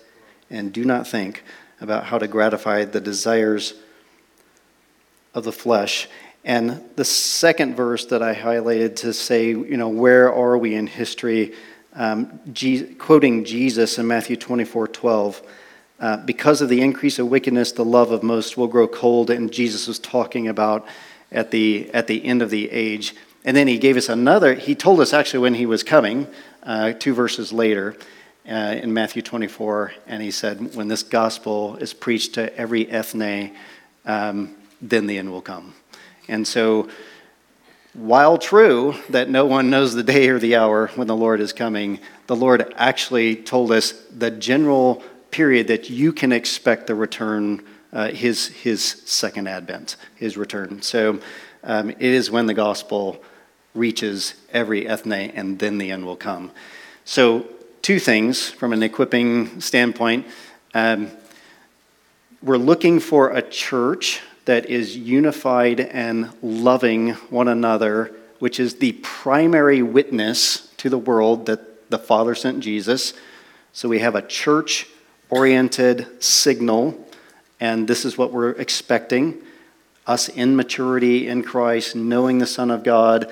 and 0.50 0.74
do 0.74 0.84
not 0.84 1.08
think 1.08 1.44
about 1.80 2.06
how 2.06 2.18
to 2.18 2.28
gratify 2.28 2.86
the 2.86 3.02
desires 3.02 3.74
of 5.34 5.44
the 5.44 5.52
flesh. 5.52 6.08
And 6.44 6.84
the 6.96 7.06
second 7.06 7.76
verse 7.76 8.06
that 8.06 8.22
I 8.22 8.36
highlighted 8.36 8.98
to 8.98 9.14
say, 9.14 9.50
you 9.50 9.78
know, 9.78 9.90
where 9.90 10.34
are 10.34 10.58
we 10.58 10.76
in 10.76 10.88
history? 10.88 11.54
Um, 11.94 12.40
quoting 13.00 13.46
Jesus 13.46 13.98
in 13.98 14.08
Matthew 14.08 14.36
24 14.36 14.88
12. 14.88 15.42
Uh, 16.00 16.18
because 16.18 16.62
of 16.62 16.70
the 16.70 16.82
increase 16.82 17.20
of 17.20 17.28
wickedness, 17.28 17.74
the 17.74 17.86
love 17.86 18.12
of 18.12 18.24
most 18.24 18.58
will 18.58 18.68
grow 18.68 18.88
cold. 18.88 19.30
And 19.30 19.52
Jesus 19.52 19.88
was 19.88 20.00
talking 20.00 20.48
about 20.48 20.88
at 21.32 21.52
the, 21.52 21.92
at 21.94 22.08
the 22.08 22.26
end 22.26 22.42
of 22.42 22.50
the 22.50 22.72
age. 22.72 23.16
And 23.46 23.56
then 23.56 23.68
he 23.68 23.78
gave 23.78 23.98
us 23.98 24.10
another, 24.10 24.56
he 24.56 24.76
told 24.76 25.00
us 25.00 25.14
actually 25.14 25.40
when 25.40 25.56
he 25.56 25.66
was 25.66 25.84
coming, 25.84 26.28
uh, 26.64 26.94
two 26.94 27.14
verses 27.14 27.52
later 27.52 27.96
uh, 28.50 28.80
in 28.82 28.94
Matthew 28.94 29.22
24, 29.22 29.94
and 30.08 30.22
he 30.22 30.32
said, 30.32 30.76
When 30.76 30.88
this 30.88 31.04
gospel 31.04 31.78
is 31.78 31.94
preached 31.94 32.36
to 32.36 32.56
every 32.58 32.90
ethne, 32.90 33.54
um, 34.06 34.56
then 34.82 35.08
the 35.08 35.18
end 35.18 35.32
will 35.32 35.42
come. 35.42 35.76
And 36.28 36.48
so, 36.48 36.90
while 37.94 38.38
true 38.38 38.96
that 39.10 39.30
no 39.30 39.46
one 39.46 39.70
knows 39.70 39.94
the 39.94 40.04
day 40.04 40.30
or 40.30 40.40
the 40.40 40.56
hour 40.56 40.88
when 40.96 41.08
the 41.08 41.16
Lord 41.16 41.42
is 41.42 41.52
coming, 41.52 42.00
the 42.28 42.36
Lord 42.36 42.74
actually 42.78 43.36
told 43.36 43.72
us 43.72 43.92
the 44.16 44.32
general 44.32 45.04
period 45.30 45.68
that 45.68 45.90
you 45.90 46.14
can 46.14 46.32
expect 46.32 46.88
the 46.88 46.96
return, 46.96 47.64
uh, 47.92 48.08
his, 48.08 48.48
his 48.48 48.82
second 48.82 49.48
advent, 49.48 49.98
his 50.16 50.38
return. 50.38 50.82
So 50.82 51.20
um, 51.64 51.90
it 51.90 52.02
is 52.02 52.32
when 52.32 52.46
the 52.46 52.54
gospel 52.54 53.22
reaches 53.74 54.36
every 54.52 54.88
ethne, 54.88 55.32
and 55.32 55.60
then 55.60 55.78
the 55.78 55.92
end 55.92 56.06
will 56.06 56.16
come. 56.16 56.52
So, 57.06 57.46
two 57.82 58.00
things 58.00 58.50
from 58.50 58.74
an 58.74 58.84
equipping 58.84 59.62
standpoint. 59.62 60.28
Um, 60.74 61.10
we're 62.44 62.58
looking 62.58 63.00
for 63.00 63.30
a 63.30 63.42
church 63.42 64.22
that 64.46 64.66
is 64.68 64.98
unified 64.98 65.80
and 65.80 66.32
loving 66.42 67.12
one 67.30 67.48
another, 67.48 68.14
which 68.40 68.60
is 68.60 68.76
the 68.76 68.94
primary 69.04 69.82
witness 69.82 70.72
to 70.78 70.90
the 70.90 70.98
world 70.98 71.46
that 71.46 71.90
the 71.92 72.00
Father 72.00 72.34
sent 72.34 72.62
Jesus. 72.62 73.14
So 73.74 73.88
we 73.88 74.00
have 74.00 74.16
a 74.16 74.22
church 74.22 74.88
oriented 75.30 76.24
signal, 76.24 77.08
and 77.60 77.88
this 77.88 78.06
is 78.06 78.18
what 78.18 78.32
we're 78.32 78.52
expecting 78.52 79.42
us 80.08 80.28
in 80.28 80.56
maturity 80.56 81.28
in 81.28 81.44
Christ, 81.44 81.96
knowing 81.96 82.40
the 82.40 82.48
Son 82.48 82.72
of 82.72 82.84
God, 82.84 83.32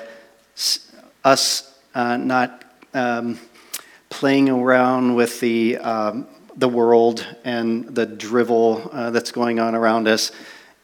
us 1.23 1.73
uh, 1.95 2.17
not 2.17 2.63
um, 2.93 3.39
playing 4.09 4.49
around 4.49 5.15
with 5.15 5.39
the, 5.39 5.77
um, 5.77 6.27
the 6.55 6.69
world 6.69 7.25
and 7.43 7.95
the 7.95 8.05
drivel 8.05 8.89
uh, 8.91 9.09
that's 9.11 9.31
going 9.31 9.59
on 9.59 9.75
around 9.75 10.07
us 10.07 10.31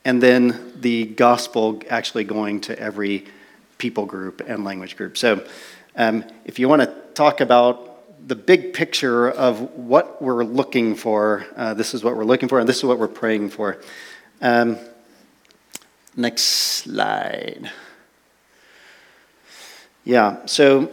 and 0.05 0.21
then 0.21 0.73
the 0.79 1.05
gospel 1.05 1.81
actually 1.89 2.23
going 2.23 2.61
to 2.61 2.79
every 2.79 3.25
people 3.79 4.05
group 4.05 4.41
and 4.47 4.63
language 4.63 4.95
group. 4.95 5.17
So, 5.17 5.45
um, 5.97 6.23
if 6.45 6.59
you 6.59 6.69
want 6.69 6.83
to 6.83 6.93
talk 7.13 7.41
about 7.41 8.27
the 8.27 8.35
big 8.35 8.73
picture 8.73 9.29
of 9.29 9.61
what 9.75 10.21
we're 10.21 10.43
looking 10.43 10.95
for, 10.95 11.45
uh, 11.55 11.73
this 11.73 11.93
is 11.93 12.03
what 12.03 12.15
we're 12.15 12.25
looking 12.25 12.49
for, 12.49 12.59
and 12.59 12.69
this 12.69 12.77
is 12.77 12.83
what 12.83 12.99
we're 12.99 13.07
praying 13.07 13.49
for. 13.49 13.81
Um, 14.41 14.77
next 16.15 16.43
slide. 16.43 17.71
Yeah, 20.05 20.45
so 20.45 20.91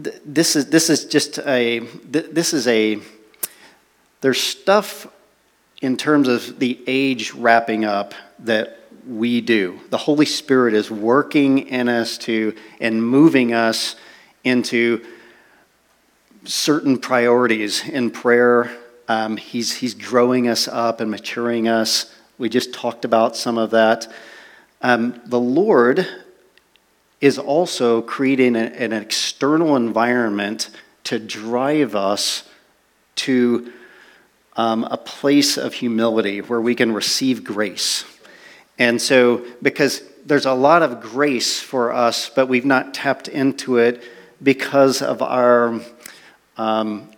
th- 0.00 0.16
this 0.24 0.56
is 0.56 0.66
this 0.66 0.90
is 0.90 1.06
just 1.06 1.38
a 1.38 1.80
th- 1.80 2.26
this 2.30 2.52
is 2.52 2.68
a 2.68 3.00
there's 4.20 4.40
stuff 4.40 5.06
in 5.80 5.96
terms 5.96 6.28
of 6.28 6.58
the 6.58 6.78
age 6.86 7.32
wrapping 7.32 7.84
up 7.84 8.14
that 8.40 8.78
we 9.08 9.40
do. 9.40 9.80
The 9.90 9.98
Holy 9.98 10.26
Spirit 10.26 10.74
is 10.74 10.90
working 10.90 11.68
in 11.68 11.88
us 11.88 12.16
to 12.18 12.54
and 12.80 13.06
moving 13.06 13.52
us 13.52 13.96
into 14.44 15.04
certain 16.44 16.98
priorities 16.98 17.86
in 17.88 18.10
prayer. 18.10 18.70
Um, 19.08 19.36
he's, 19.36 19.74
he's 19.74 19.94
growing 19.94 20.48
us 20.48 20.68
up 20.68 21.00
and 21.00 21.10
maturing 21.10 21.68
us. 21.68 22.14
We 22.38 22.48
just 22.48 22.72
talked 22.72 23.04
about 23.04 23.36
some 23.36 23.58
of 23.58 23.70
that. 23.70 24.10
Um, 24.80 25.20
the 25.26 25.40
Lord 25.40 26.06
is 27.20 27.38
also 27.38 28.02
creating 28.02 28.56
an 28.56 28.92
external 28.92 29.76
environment 29.76 30.70
to 31.04 31.18
drive 31.18 31.94
us 31.94 32.48
to 33.16 33.72
um, 34.56 34.84
a 34.84 34.96
place 34.96 35.56
of 35.56 35.74
humility 35.74 36.40
where 36.40 36.60
we 36.60 36.74
can 36.74 36.92
receive 36.92 37.44
grace. 37.44 38.04
And 38.78 39.00
so, 39.00 39.44
because 39.62 40.02
there's 40.26 40.46
a 40.46 40.54
lot 40.54 40.82
of 40.82 41.00
grace 41.00 41.60
for 41.60 41.92
us, 41.92 42.30
but 42.30 42.48
we've 42.48 42.64
not 42.64 42.94
tapped 42.94 43.28
into 43.28 43.78
it 43.78 44.02
because 44.42 45.02
of 45.02 45.22
our 45.22 45.80
um, 46.56 47.10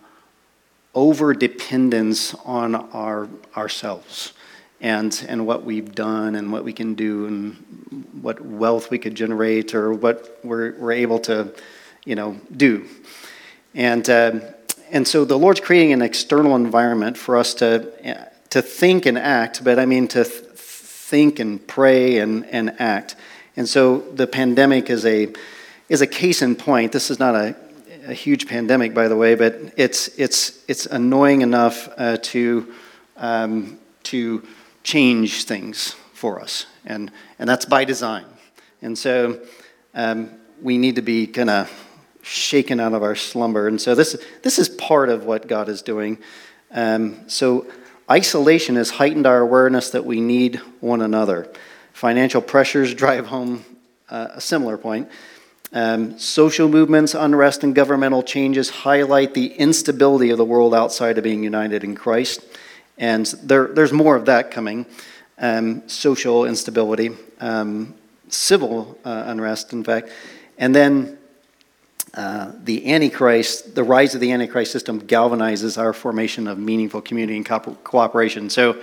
over 0.93 1.33
dependence 1.33 2.33
on 2.45 2.75
our, 2.75 3.27
ourselves 3.55 4.33
and, 4.81 5.25
and 5.27 5.45
what 5.45 5.63
we've 5.63 5.93
done 5.93 6.35
and 6.35 6.51
what 6.51 6.63
we 6.63 6.73
can 6.73 6.93
do 6.93 7.25
and 7.25 8.05
what 8.21 8.39
wealth 8.41 8.91
we 8.91 8.97
could 8.97 9.15
generate 9.15 9.73
or 9.73 9.93
what 9.93 10.39
we're, 10.43 10.77
we're 10.77 10.91
able 10.91 11.19
to, 11.19 11.53
you 12.05 12.15
know, 12.15 12.39
do. 12.55 12.85
And 13.73 14.09
uh, 14.09 14.39
and 14.89 15.07
so 15.07 15.25
the 15.25 15.37
Lord's 15.37 15.59
creating 15.59 15.93
an 15.93 16.01
external 16.01 16.55
environment 16.55 17.17
for 17.17 17.37
us 17.37 17.53
to, 17.55 18.29
to 18.49 18.61
think 18.61 19.05
and 19.05 19.17
act, 19.17 19.63
but 19.63 19.79
I 19.79 19.85
mean 19.85 20.07
to 20.09 20.23
th- 20.23 20.33
think 20.33 21.39
and 21.39 21.65
pray 21.67 22.19
and, 22.19 22.45
and 22.45 22.79
act. 22.79 23.15
And 23.57 23.67
so 23.67 23.99
the 23.99 24.27
pandemic 24.27 24.89
is 24.89 25.05
a, 25.05 25.33
is 25.89 26.01
a 26.01 26.07
case 26.07 26.41
in 26.41 26.55
point. 26.55 26.91
This 26.91 27.11
is 27.11 27.19
not 27.19 27.35
a, 27.35 27.55
a 28.05 28.13
huge 28.13 28.47
pandemic, 28.47 28.93
by 28.93 29.07
the 29.09 29.17
way, 29.17 29.35
but 29.35 29.73
it's, 29.75 30.07
it's, 30.17 30.63
it's 30.67 30.85
annoying 30.85 31.41
enough 31.41 31.89
uh, 31.97 32.17
to, 32.17 32.73
um, 33.17 33.77
to 34.03 34.43
change 34.87 35.43
things 35.43 35.97
for 36.13 36.39
us. 36.39 36.65
And, 36.85 37.11
and 37.39 37.49
that's 37.49 37.65
by 37.65 37.83
design. 37.83 38.23
And 38.81 38.97
so 38.97 39.41
um, 39.93 40.31
we 40.61 40.77
need 40.77 40.95
to 40.95 41.01
be 41.01 41.27
kind 41.27 41.49
of 41.49 41.69
shaken 42.21 42.79
out 42.79 42.93
of 42.93 43.03
our 43.03 43.13
slumber. 43.15 43.67
And 43.67 43.81
so 43.81 43.95
this, 43.95 44.15
this 44.43 44.57
is 44.57 44.69
part 44.69 45.09
of 45.09 45.25
what 45.25 45.49
God 45.49 45.67
is 45.67 45.81
doing. 45.81 46.19
Um, 46.71 47.27
so 47.27 47.67
isolation 48.09 48.77
has 48.77 48.91
heightened 48.91 49.27
our 49.27 49.41
awareness 49.41 49.89
that 49.89 50.05
we 50.05 50.21
need 50.21 50.55
one 50.79 51.01
another. 51.01 51.51
Financial 51.91 52.41
pressures 52.41 52.93
drive 52.93 53.27
home 53.27 53.65
uh, 54.07 54.27
a 54.35 54.41
similar 54.41 54.77
point. 54.77 55.09
Um, 55.73 56.17
social 56.17 56.69
movements, 56.69 57.13
unrest, 57.13 57.61
and 57.65 57.75
governmental 57.75 58.23
changes 58.23 58.69
highlight 58.69 59.33
the 59.33 59.47
instability 59.47 60.29
of 60.29 60.37
the 60.37 60.45
world 60.45 60.73
outside 60.73 61.17
of 61.17 61.25
being 61.25 61.43
united 61.43 61.83
in 61.83 61.93
Christ. 61.93 62.41
And 62.97 63.25
there, 63.43 63.67
there's 63.67 63.93
more 63.93 64.15
of 64.15 64.25
that 64.25 64.51
coming 64.51 64.85
um, 65.37 65.87
social 65.87 66.45
instability, 66.45 67.11
um, 67.39 67.93
civil 68.29 68.97
uh, 69.05 69.23
unrest, 69.27 69.73
in 69.73 69.83
fact. 69.83 70.09
And 70.57 70.73
then 70.73 71.17
uh, 72.13 72.51
the 72.63 72.91
Antichrist, 72.91 73.75
the 73.75 73.83
rise 73.83 74.15
of 74.15 74.21
the 74.21 74.31
Antichrist 74.31 74.71
system 74.71 75.01
galvanizes 75.01 75.77
our 75.77 75.93
formation 75.93 76.47
of 76.47 76.57
meaningful 76.57 77.01
community 77.01 77.37
and 77.37 77.45
co- 77.45 77.59
cooperation. 77.83 78.49
So, 78.49 78.81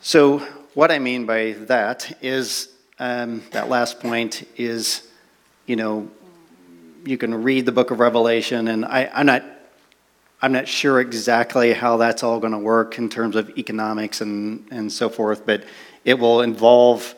so, 0.00 0.38
what 0.74 0.90
I 0.90 0.98
mean 1.00 1.26
by 1.26 1.52
that 1.66 2.16
is 2.22 2.68
um, 2.98 3.42
that 3.50 3.68
last 3.68 4.00
point 4.00 4.48
is, 4.56 5.06
you 5.66 5.76
know, 5.76 6.08
you 7.04 7.18
can 7.18 7.42
read 7.42 7.66
the 7.66 7.72
book 7.72 7.90
of 7.90 8.00
Revelation, 8.00 8.68
and 8.68 8.84
I, 8.84 9.10
I'm 9.12 9.26
not. 9.26 9.44
I'm 10.40 10.52
not 10.52 10.68
sure 10.68 11.00
exactly 11.00 11.72
how 11.72 11.96
that's 11.96 12.22
all 12.22 12.38
going 12.38 12.52
to 12.52 12.58
work 12.58 12.96
in 12.96 13.08
terms 13.08 13.34
of 13.34 13.58
economics 13.58 14.20
and, 14.20 14.68
and 14.70 14.92
so 14.92 15.08
forth, 15.08 15.44
but 15.44 15.64
it 16.04 16.14
will 16.14 16.42
involve 16.42 17.12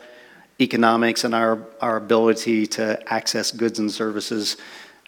economics 0.59 1.23
and 1.23 1.35
our, 1.35 1.63
our 1.81 1.97
ability 1.97 2.65
to 2.65 3.13
access 3.13 3.51
goods 3.51 3.77
and 3.77 3.91
services. 3.91 4.57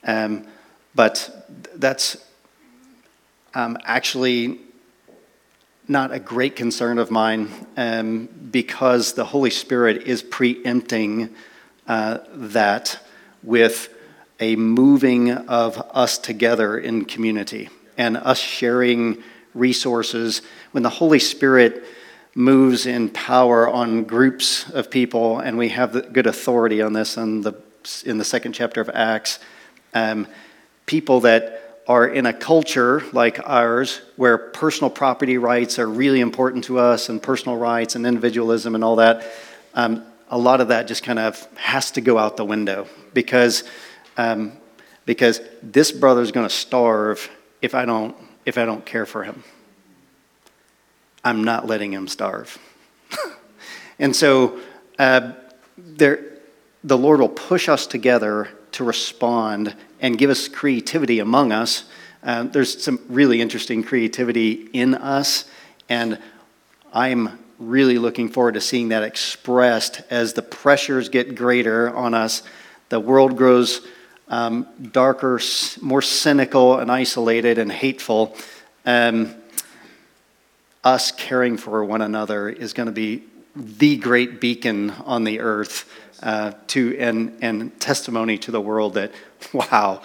Um, 0.04 0.46
but 0.94 1.48
that's 1.76 2.24
um, 3.56 3.80
actually 3.84 4.60
not 5.88 6.12
a 6.12 6.20
great 6.20 6.56
concern 6.56 7.00
of 7.00 7.10
mine 7.10 7.50
um, 7.78 8.30
because 8.52 9.14
the 9.14 9.26
Holy 9.26 9.50
Spirit 9.50 10.04
is 10.04 10.22
preempting 10.22 11.34
uh, 11.88 12.20
that 12.36 13.00
with 13.42 13.90
a 14.40 14.56
moving 14.56 15.32
of 15.32 15.80
us 15.94 16.20
together 16.20 16.78
in 16.78 17.06
community 17.06 17.70
and 17.98 18.18
us 18.18 18.40
sharing 18.40 19.24
resources. 19.54 20.42
When 20.72 20.84
the 20.84 20.90
Holy 20.90 21.20
Spirit 21.20 21.84
moves 22.36 22.86
in 22.86 23.10
power 23.10 23.68
on 23.68 24.04
groups 24.04 24.70
of 24.72 24.90
people, 24.90 25.40
and 25.40 25.58
we 25.58 25.70
have 25.70 26.14
good 26.14 26.26
authority 26.26 26.82
on 26.82 26.94
this 26.94 27.18
in 27.18 27.42
the, 27.42 27.54
in 28.06 28.18
the 28.18 28.26
second 28.26 28.54
chapter 28.54 28.82
of 28.82 28.90
Acts. 28.94 29.40
Um, 29.94 30.28
people 30.86 31.22
that 31.22 31.82
are 31.88 32.08
in 32.08 32.26
a 32.26 32.34
culture 32.34 33.04
like 33.12 33.40
ours 33.48 34.02
where 34.16 34.38
personal 34.38 34.90
property 34.90 35.38
rights 35.38 35.78
are 35.78 35.88
really 35.88 36.22
important 36.22 36.64
to 36.66 36.80
us, 36.80 37.10
and 37.10 37.22
personal 37.22 37.58
rights 37.58 37.96
and 37.96 38.08
individualism 38.08 38.74
and 38.74 38.84
all 38.84 38.96
that, 38.96 39.32
um, 39.76 40.04
a 40.30 40.38
lot 40.38 40.62
of 40.62 40.70
that 40.70 40.88
just 40.88 41.04
kind 41.04 41.20
of 41.20 41.40
has 41.56 41.92
to 41.92 42.02
go 42.02 42.18
out 42.18 42.38
the 42.38 42.46
window 42.46 42.88
because, 43.14 43.64
um, 44.18 44.54
because 45.06 45.42
this 45.62 45.92
brother's 45.92 46.32
going 46.32 46.48
to 46.48 46.54
starve 46.54 47.30
if 47.64 47.74
I, 47.74 47.86
don't, 47.86 48.16
if 48.46 48.58
I 48.58 48.66
don't 48.66 48.86
care 48.86 49.06
for 49.06 49.24
him. 49.24 49.42
I'm 51.24 51.46
not 51.46 51.66
letting 51.66 51.94
him 51.94 52.10
starve. 52.10 52.60
and 54.00 54.14
so 54.14 54.60
uh, 55.00 55.32
there, 55.78 56.40
the 56.84 56.98
Lord 56.98 57.22
will 57.22 57.30
push 57.30 57.70
us 57.70 57.88
together 57.88 58.50
to 58.74 58.84
respond 58.84 59.74
and 60.02 60.18
give 60.18 60.30
us 60.30 60.50
creativity 60.50 61.20
among 61.20 61.54
us. 61.54 61.86
Uh, 62.22 62.44
there's 62.44 62.84
some 62.84 63.00
really 63.08 63.40
interesting 63.40 63.82
creativity 63.82 64.70
in 64.74 64.94
us, 64.94 65.46
and 65.88 66.20
I'm 66.92 67.40
really 67.60 67.98
looking 67.98 68.28
forward 68.28 68.56
to 68.56 68.62
seeing 68.62 68.90
that 68.90 69.04
expressed 69.04 70.02
as 70.10 70.34
the 70.34 70.42
pressures 70.42 71.08
get 71.08 71.36
greater 71.36 71.96
on 71.96 72.14
us. 72.14 72.44
The 72.90 73.00
world 73.00 73.38
grows 73.38 73.88
um, 74.34 74.68
darker, 74.92 75.40
more 75.80 76.02
cynical, 76.02 76.80
and 76.80 76.92
isolated 76.92 77.60
and 77.60 77.72
hateful. 77.72 78.36
Um, 78.84 79.36
us 80.84 81.12
caring 81.12 81.56
for 81.56 81.86
one 81.86 82.02
another 82.02 82.50
is 82.50 82.74
going 82.74 82.88
to 82.88 82.94
be 82.94 83.24
the 83.56 83.96
great 83.98 84.42
beacon 84.42 84.90
on 85.06 85.24
the 85.24 85.40
earth 85.40 85.88
uh, 86.24 86.54
to 86.68 86.98
and, 86.98 87.38
and 87.44 87.80
testimony 87.80 88.40
to 88.40 88.52
the 88.52 88.60
world 88.60 88.96
that 88.96 89.12
wow 89.54 90.02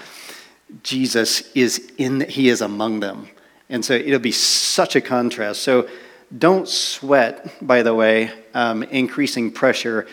jesus 0.82 1.50
is 1.54 1.90
in 1.96 2.20
he 2.28 2.48
is 2.48 2.60
among 2.60 3.00
them 3.00 3.26
and 3.70 3.82
so 3.84 3.94
it'll 3.94 4.18
be 4.18 4.30
such 4.30 4.94
a 4.94 5.00
contrast 5.00 5.62
so 5.62 5.88
don't 6.36 6.68
sweat 6.68 7.54
by 7.66 7.82
the 7.82 7.94
way 7.94 8.30
um, 8.52 8.82
increasing 8.82 9.50
pressure 9.50 10.06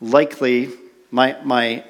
likely 0.00 0.70
my, 1.10 1.36
my, 1.44 1.84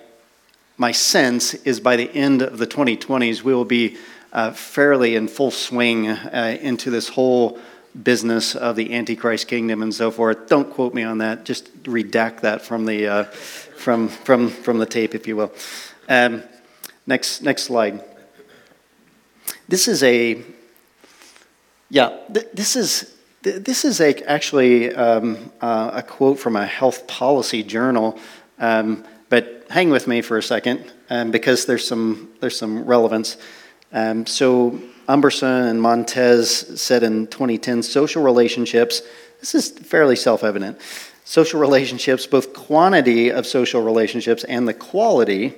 my 0.81 0.93
sense 0.93 1.53
is 1.53 1.79
by 1.79 1.95
the 1.95 2.11
end 2.15 2.41
of 2.41 2.57
the 2.57 2.67
2020s 2.67 3.43
we 3.43 3.53
will 3.53 3.67
be 3.67 3.99
uh, 4.33 4.51
fairly 4.51 5.15
in 5.15 5.29
full 5.29 5.51
swing 5.51 6.09
uh, 6.09 6.57
into 6.63 6.91
this 6.91 7.11
whole 7.11 7.59
business 8.03 8.55
of 8.55 8.77
the 8.77 8.95
Antichrist 8.95 9.47
kingdom 9.47 9.83
and 9.83 9.95
so 9.95 10.11
forth. 10.11 10.49
Don't 10.49 10.73
quote 10.73 10.95
me 10.95 11.03
on 11.03 11.19
that. 11.19 11.45
Just 11.45 11.83
redact 11.83 12.41
that 12.41 12.63
from 12.63 12.87
the, 12.87 13.07
uh, 13.07 13.25
from, 13.25 14.09
from, 14.09 14.49
from 14.49 14.79
the 14.79 14.87
tape, 14.87 15.15
if 15.15 15.27
you 15.27 15.37
will. 15.37 15.53
Um, 16.09 16.45
next, 17.07 17.43
next 17.43 17.65
slide. 17.65 18.03
This 19.69 19.87
is 19.87 20.03
a, 20.03 20.43
yeah, 21.91 22.17
th- 22.33 22.49
this 22.55 22.75
is, 22.75 23.19
th- 23.43 23.63
this 23.65 23.85
is 23.85 24.01
a, 24.01 24.15
actually 24.27 24.95
um, 24.95 25.53
uh, 25.61 25.91
a 25.93 26.03
quote 26.03 26.39
from 26.39 26.57
a 26.57 26.65
health 26.65 27.07
policy 27.07 27.63
journal. 27.63 28.19
Um, 28.59 29.05
but 29.31 29.65
hang 29.71 29.89
with 29.89 30.07
me 30.07 30.21
for 30.21 30.37
a 30.37 30.43
second 30.43 30.93
um, 31.09 31.31
because 31.31 31.65
there's 31.65 31.87
some, 31.87 32.29
there's 32.41 32.59
some 32.59 32.85
relevance. 32.85 33.39
Um, 33.93 34.27
so 34.27 34.81
Umberson 35.09 35.71
and 35.71 35.81
Montez 35.81 36.81
said 36.81 37.03
in 37.03 37.27
2010 37.29 37.83
social 37.83 38.23
relationships, 38.23 39.03
this 39.39 39.55
is 39.55 39.71
fairly 39.71 40.17
self 40.17 40.45
evident. 40.45 40.79
Social 41.25 41.61
relationships, 41.61 42.27
both 42.27 42.53
quantity 42.53 43.31
of 43.31 43.47
social 43.47 43.83
relationships 43.83 44.45
and 44.45 44.67
the 44.67 44.75
quality 44.75 45.55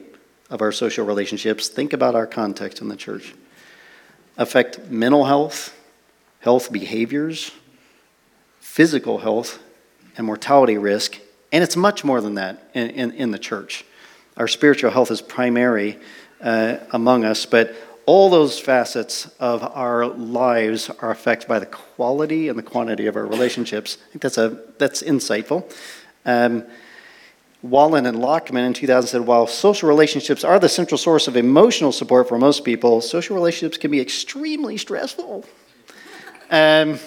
of 0.51 0.61
our 0.61 0.71
social 0.71 1.07
relationships, 1.07 1.69
think 1.69 1.95
about 1.95 2.15
our 2.15 2.27
context 2.27 2.83
in 2.83 2.89
the 2.89 2.97
church, 2.97 3.35
affect 4.37 4.91
mental 4.91 5.25
health, 5.25 5.75
health 6.41 6.71
behaviors, 6.71 7.53
physical 8.61 9.19
health, 9.19 9.63
and 10.19 10.27
mortality 10.27 10.77
risk. 10.77 11.19
And 11.53 11.63
it's 11.63 11.77
much 11.77 12.03
more 12.03 12.21
than 12.21 12.35
that 12.35 12.71
in, 12.75 12.91
in, 12.91 13.11
in 13.13 13.31
the 13.31 13.39
church. 13.39 13.85
Our 14.39 14.49
spiritual 14.49 14.91
health 14.91 15.11
is 15.11 15.21
primary 15.21 15.99
uh, 16.41 16.79
among 16.91 17.25
us, 17.25 17.45
but 17.45 17.75
all 18.07 18.31
those 18.31 18.59
facets 18.59 19.27
of 19.39 19.63
our 19.63 20.07
lives 20.07 20.89
are 20.89 21.11
affected 21.11 21.47
by 21.49 21.59
the 21.59 21.67
quality 21.67 22.49
and 22.49 22.59
the 22.59 22.63
quantity 22.63 23.07
of 23.07 23.17
our 23.17 23.27
relationships. 23.27 23.99
I 24.01 24.13
think 24.13 24.23
that's, 24.23 24.39
a, 24.39 24.59
that's 24.79 25.03
insightful. 25.03 25.71
Um, 26.25 26.65
Walen 27.65 28.09
and 28.09 28.19
Lachman 28.19 28.67
in 28.67 28.73
2000 28.73 29.09
said 29.09 29.21
while 29.21 29.47
social 29.47 29.89
relationships 29.89 30.43
are 30.43 30.59
the 30.59 30.69
central 30.69 30.99
source 30.99 31.29
of 31.29 31.37
emotional 31.37 31.93
support 31.93 32.29
for 32.29 32.39
most 32.39 32.65
people, 32.65 33.01
social 33.01 33.37
relationships 33.37 33.77
can 33.77 33.91
be 33.91 34.01
extremely 34.01 34.77
stressful. 34.77 35.45
Um, 36.51 36.99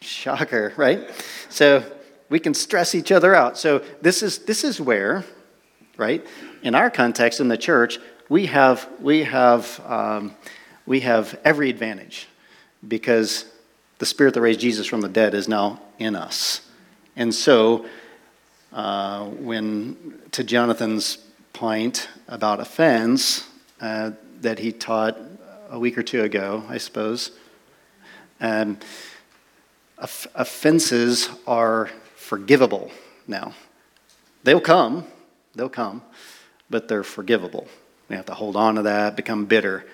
shocker, 0.00 0.72
right? 0.76 1.08
So 1.48 1.84
we 2.28 2.38
can 2.38 2.54
stress 2.54 2.94
each 2.94 3.10
other 3.10 3.34
out. 3.34 3.56
So 3.58 3.82
this 4.00 4.22
is, 4.22 4.40
this 4.40 4.64
is 4.64 4.80
where, 4.80 5.24
right, 5.96 6.26
in 6.62 6.74
our 6.74 6.90
context 6.90 7.40
in 7.40 7.48
the 7.48 7.56
church, 7.56 7.98
we 8.28 8.46
have, 8.46 8.88
we 9.00 9.24
have, 9.24 9.80
um, 9.86 10.34
we 10.86 11.00
have 11.00 11.38
every 11.44 11.70
advantage 11.70 12.28
because 12.86 13.46
the 13.98 14.06
spirit 14.06 14.34
that 14.34 14.40
raised 14.40 14.60
Jesus 14.60 14.86
from 14.86 15.00
the 15.00 15.08
dead 15.08 15.34
is 15.34 15.48
now 15.48 15.80
in 15.98 16.14
us. 16.14 16.60
And 17.16 17.34
so, 17.34 17.86
uh, 18.72 19.24
when 19.24 20.20
to 20.32 20.44
Jonathan's 20.44 21.16
point 21.52 22.08
about 22.28 22.60
offense 22.60 23.48
uh, 23.80 24.12
that 24.42 24.58
he 24.58 24.72
taught 24.72 25.18
a 25.70 25.78
week 25.78 25.98
or 25.98 26.02
two 26.02 26.22
ago, 26.22 26.62
I 26.68 26.78
suppose, 26.78 27.32
um, 28.40 28.78
offenses 29.98 31.28
are 31.46 31.90
forgivable 32.28 32.90
now. 33.26 33.54
They'll 34.44 34.60
come, 34.60 35.06
they'll 35.54 35.70
come, 35.70 36.02
but 36.68 36.86
they're 36.86 37.02
forgivable. 37.02 37.66
We 38.10 38.16
have 38.16 38.26
to 38.26 38.34
hold 38.34 38.54
on 38.54 38.74
to 38.74 38.82
that, 38.82 39.16
become 39.16 39.46
bitter. 39.46 39.86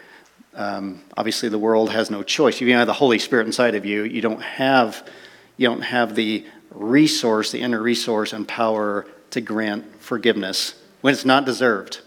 Um, 0.55 1.03
obviously, 1.17 1.49
the 1.49 1.59
world 1.59 1.91
has 1.91 2.11
no 2.11 2.25
choice. 2.25 2.61
You 2.61 2.73
have 2.75 2.89
the 2.89 2.93
Holy 2.93 3.21
Spirit 3.21 3.47
inside 3.47 3.77
of 3.77 3.87
you. 3.87 4.03
You 4.03 4.21
don't 4.21 4.43
have, 4.43 5.09
you 5.57 5.69
don't 5.69 5.83
have 5.83 6.17
the 6.17 6.45
resource, 6.71 7.53
the 7.53 7.61
inner 7.61 7.81
resource 7.81 8.33
and 8.33 8.47
power 8.49 9.07
to 9.31 9.41
grant 9.41 10.01
forgiveness 10.01 10.75
when 11.03 11.15
it's 11.15 11.25
not 11.25 11.45
deserved, 11.45 12.01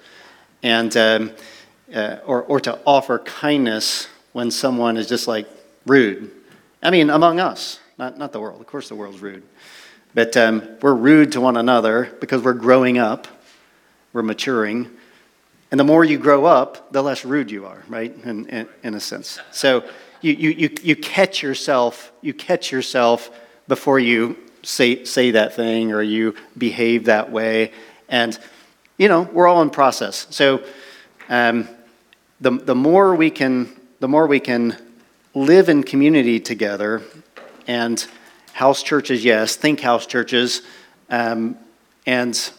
and 0.62 0.96
um, 0.98 1.32
uh, 1.94 2.18
or 2.26 2.44
or 2.44 2.60
to 2.62 2.80
offer 2.86 3.20
kindness 3.20 4.08
when 4.34 4.52
someone 4.52 4.98
is 4.98 5.08
just 5.08 5.28
like 5.28 5.48
rude. 5.86 6.32
I 6.84 6.92
mean, 6.92 7.10
among 7.10 7.40
us, 7.40 7.80
not 7.98 8.18
not 8.18 8.32
the 8.32 8.40
world. 8.40 8.60
Of 8.60 8.68
course, 8.68 8.90
the 8.90 8.96
world's 8.96 9.22
rude, 9.22 9.44
but 10.13 10.36
um, 10.38 10.67
we're 10.82 10.96
rude 10.96 11.32
to 11.34 11.41
one 11.41 11.58
another 11.58 12.15
because 12.20 12.41
we're 12.41 12.54
growing 12.54 12.98
up, 12.98 13.28
we're 14.13 14.24
maturing 14.24 14.89
and 15.72 15.80
the 15.80 15.84
more 15.84 16.06
you 16.06 16.17
grow 16.17 16.46
up, 16.46 16.91
the 16.93 17.02
less 17.02 17.26
rude 17.26 17.52
you 17.52 17.65
are, 17.65 17.84
right? 17.88 18.13
In, 18.24 18.48
in, 18.48 18.67
in 18.84 18.93
a 18.93 19.00
sense. 19.00 19.39
So 19.52 19.84
you, 20.22 20.34
you, 20.34 20.50
you, 20.52 20.70
you 20.82 20.96
catch 20.96 21.43
yourself, 21.43 22.12
you 22.22 22.34
catch 22.34 22.72
yourself 22.72 23.30
before 23.67 24.00
you 24.00 24.38
say, 24.63 25.04
say 25.04 25.32
that 25.32 25.56
thing 25.56 25.91
or 25.91 26.02
you 26.02 26.36
behave 26.58 27.06
that 27.06 27.32
way. 27.32 27.74
And, 28.08 28.38
you 28.98 29.10
know, 29.10 29.24
we're 29.24 29.48
all 29.48 29.62
in 29.62 29.70
process. 29.70 30.28
So 30.30 30.63
um, 31.28 31.67
the, 32.39 32.52
the, 32.52 32.76
more 32.76 33.13
we 33.13 33.30
can, 33.30 33.70
the 34.00 34.08
more 34.08 34.26
we 34.26 34.39
can 34.39 34.78
live 35.34 35.67
in 35.67 35.84
community 35.84 36.39
together 36.39 37.02
and 37.67 38.08
house 38.58 38.82
churches, 38.82 39.24
yes, 39.24 39.56
think 39.56 39.80
house 39.82 40.08
churches, 40.08 40.63
um, 41.12 41.56
and 42.08 42.52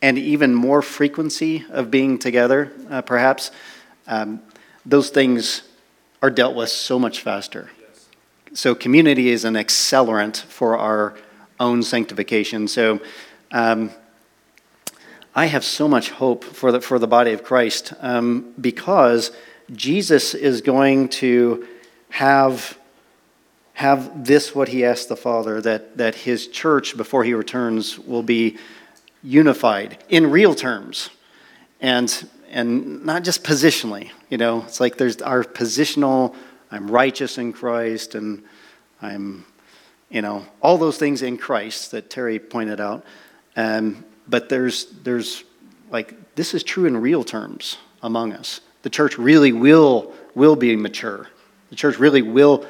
and 0.00 0.16
even 0.16 0.54
more 0.54 0.80
frequency 0.80 1.66
of 1.68 1.90
being 1.90 2.18
together, 2.18 2.72
uh, 2.90 3.02
perhaps, 3.02 3.50
um, 4.08 4.40
those 4.86 5.10
things 5.10 5.62
are 6.22 6.30
dealt 6.30 6.56
with 6.56 6.70
so 6.70 6.98
much 6.98 7.20
faster. 7.20 7.70
So, 8.54 8.74
community 8.74 9.28
is 9.28 9.44
an 9.44 9.54
accelerant 9.54 10.38
for 10.38 10.78
our 10.78 11.14
own 11.60 11.82
sanctification. 11.82 12.66
So, 12.66 12.98
um, 13.50 13.90
I 15.34 15.44
have 15.44 15.62
so 15.62 15.88
much 15.88 16.08
hope 16.08 16.42
for 16.42 16.72
the, 16.72 16.80
for 16.80 16.98
the 16.98 17.06
body 17.06 17.32
of 17.32 17.44
Christ 17.44 17.92
um, 18.00 18.54
because 18.58 19.30
Jesus 19.72 20.34
is 20.34 20.62
going 20.62 21.10
to 21.10 21.68
have, 22.08 22.78
have 23.82 24.24
this 24.24 24.54
what 24.54 24.68
he 24.68 24.84
asked 24.84 25.08
the 25.08 25.16
Father 25.16 25.60
that, 25.60 25.96
that 25.96 26.14
his 26.14 26.46
church, 26.46 26.96
before 26.96 27.24
he 27.24 27.34
returns, 27.34 27.98
will 27.98 28.22
be 28.22 28.56
unified 29.22 29.98
in 30.08 30.30
real 30.30 30.54
terms 30.54 31.10
and 31.80 32.28
and 32.50 33.04
not 33.04 33.22
just 33.24 33.44
positionally 33.44 34.10
you 34.32 34.38
know? 34.38 34.62
It's 34.62 34.80
like 34.80 34.96
there's 34.96 35.20
our 35.20 35.44
positional 35.44 36.34
i'm 36.70 36.90
righteous 36.90 37.36
in 37.38 37.52
christ 37.52 38.14
and 38.14 38.42
i'm 39.02 39.44
you 40.10 40.22
know 40.22 40.46
all 40.62 40.78
those 40.78 40.96
things 40.96 41.22
in 41.22 41.36
christ 41.36 41.90
that 41.90 42.08
terry 42.08 42.38
pointed 42.38 42.80
out. 42.80 43.04
Um, 43.56 44.04
but 44.26 44.48
there's 44.48 44.86
there's 45.04 45.44
like 45.90 46.34
this 46.34 46.54
is 46.54 46.62
true 46.62 46.86
in 46.86 46.96
real 46.96 47.24
terms 47.24 47.76
among 48.02 48.32
us. 48.32 48.60
The 48.82 48.90
church 48.90 49.18
really 49.18 49.52
will 49.52 50.14
will 50.34 50.56
be 50.56 50.74
mature. 50.76 51.28
The 51.70 51.76
church 51.76 51.98
really 51.98 52.22
will 52.22 52.66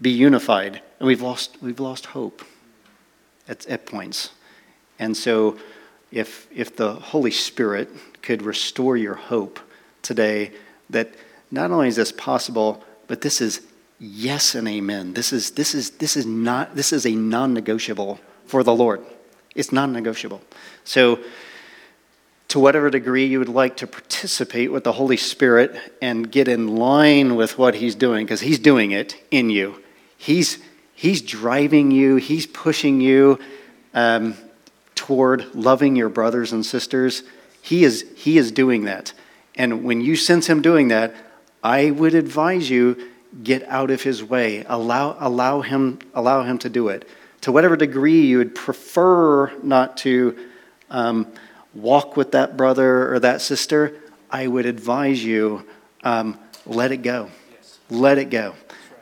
be 0.00 0.10
unified 0.10 0.82
and 0.98 1.06
we've 1.06 1.22
lost 1.22 1.56
we've 1.62 1.80
lost 1.80 2.06
hope 2.06 2.44
at, 3.48 3.66
at 3.66 3.86
points 3.86 4.30
and 4.98 5.16
so 5.16 5.58
if, 6.14 6.46
if 6.54 6.76
the 6.76 6.94
Holy 6.94 7.32
Spirit 7.32 7.90
could 8.22 8.42
restore 8.42 8.96
your 8.96 9.14
hope 9.14 9.58
today 10.02 10.52
that 10.90 11.12
not 11.50 11.70
only 11.70 11.88
is 11.88 11.96
this 11.96 12.12
possible, 12.12 12.84
but 13.08 13.20
this 13.20 13.40
is 13.40 13.62
yes 13.98 14.54
and 14.54 14.68
amen. 14.68 15.14
This 15.14 15.32
is, 15.32 15.52
this 15.52 15.74
is, 15.74 15.90
this 15.90 16.16
is, 16.16 16.24
not, 16.24 16.76
this 16.76 16.92
is 16.92 17.04
a 17.04 17.10
non 17.10 17.52
negotiable 17.52 18.20
for 18.46 18.62
the 18.62 18.74
Lord. 18.74 19.04
It's 19.54 19.72
non 19.72 19.92
negotiable. 19.92 20.40
So, 20.84 21.18
to 22.48 22.60
whatever 22.60 22.88
degree 22.90 23.26
you 23.26 23.40
would 23.40 23.48
like 23.48 23.76
to 23.78 23.86
participate 23.86 24.70
with 24.70 24.84
the 24.84 24.92
Holy 24.92 25.16
Spirit 25.16 25.76
and 26.00 26.30
get 26.30 26.46
in 26.46 26.76
line 26.76 27.34
with 27.34 27.58
what 27.58 27.74
He's 27.74 27.96
doing, 27.96 28.24
because 28.24 28.42
He's 28.42 28.60
doing 28.60 28.92
it 28.92 29.20
in 29.32 29.50
you. 29.50 29.82
He's, 30.16 30.58
he's 30.94 31.22
driving 31.22 31.90
you, 31.90 32.16
He's 32.16 32.46
pushing 32.46 33.00
you. 33.00 33.38
Um, 33.92 34.36
toward 34.94 35.54
loving 35.54 35.96
your 35.96 36.08
brothers 36.08 36.52
and 36.52 36.64
sisters, 36.64 37.22
he 37.60 37.84
is, 37.84 38.04
he 38.16 38.38
is 38.38 38.50
doing 38.52 38.84
that. 38.84 39.12
And 39.54 39.84
when 39.84 40.00
you 40.00 40.16
sense 40.16 40.46
him 40.46 40.62
doing 40.62 40.88
that, 40.88 41.14
I 41.62 41.90
would 41.90 42.14
advise 42.14 42.70
you 42.70 43.10
get 43.42 43.62
out 43.64 43.90
of 43.90 44.02
his 44.02 44.22
way. 44.22 44.64
Allow, 44.66 45.16
allow, 45.18 45.60
him, 45.60 45.98
allow 46.14 46.42
him 46.42 46.58
to 46.58 46.68
do 46.68 46.88
it. 46.88 47.08
To 47.42 47.52
whatever 47.52 47.76
degree 47.76 48.22
you 48.22 48.38
would 48.38 48.54
prefer 48.54 49.54
not 49.62 49.96
to 49.98 50.38
um, 50.90 51.32
walk 51.74 52.16
with 52.16 52.32
that 52.32 52.56
brother 52.56 53.12
or 53.12 53.18
that 53.20 53.40
sister, 53.40 53.94
I 54.30 54.46
would 54.46 54.66
advise 54.66 55.24
you 55.24 55.66
um, 56.02 56.38
let 56.66 56.92
it 56.92 56.98
go. 56.98 57.30
Yes. 57.52 57.78
Let 57.90 58.18
it 58.18 58.30
go 58.30 58.54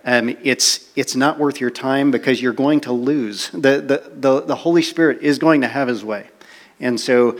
um, 0.04 0.36
it's, 0.42 0.81
it's 0.94 1.16
not 1.16 1.38
worth 1.38 1.60
your 1.60 1.70
time 1.70 2.10
because 2.10 2.42
you're 2.42 2.52
going 2.52 2.80
to 2.80 2.92
lose. 2.92 3.48
The, 3.50 3.80
the, 3.80 4.10
the, 4.14 4.40
the 4.42 4.56
Holy 4.56 4.82
Spirit 4.82 5.22
is 5.22 5.38
going 5.38 5.62
to 5.62 5.68
have 5.68 5.88
his 5.88 6.04
way. 6.04 6.26
And 6.80 7.00
so 7.00 7.38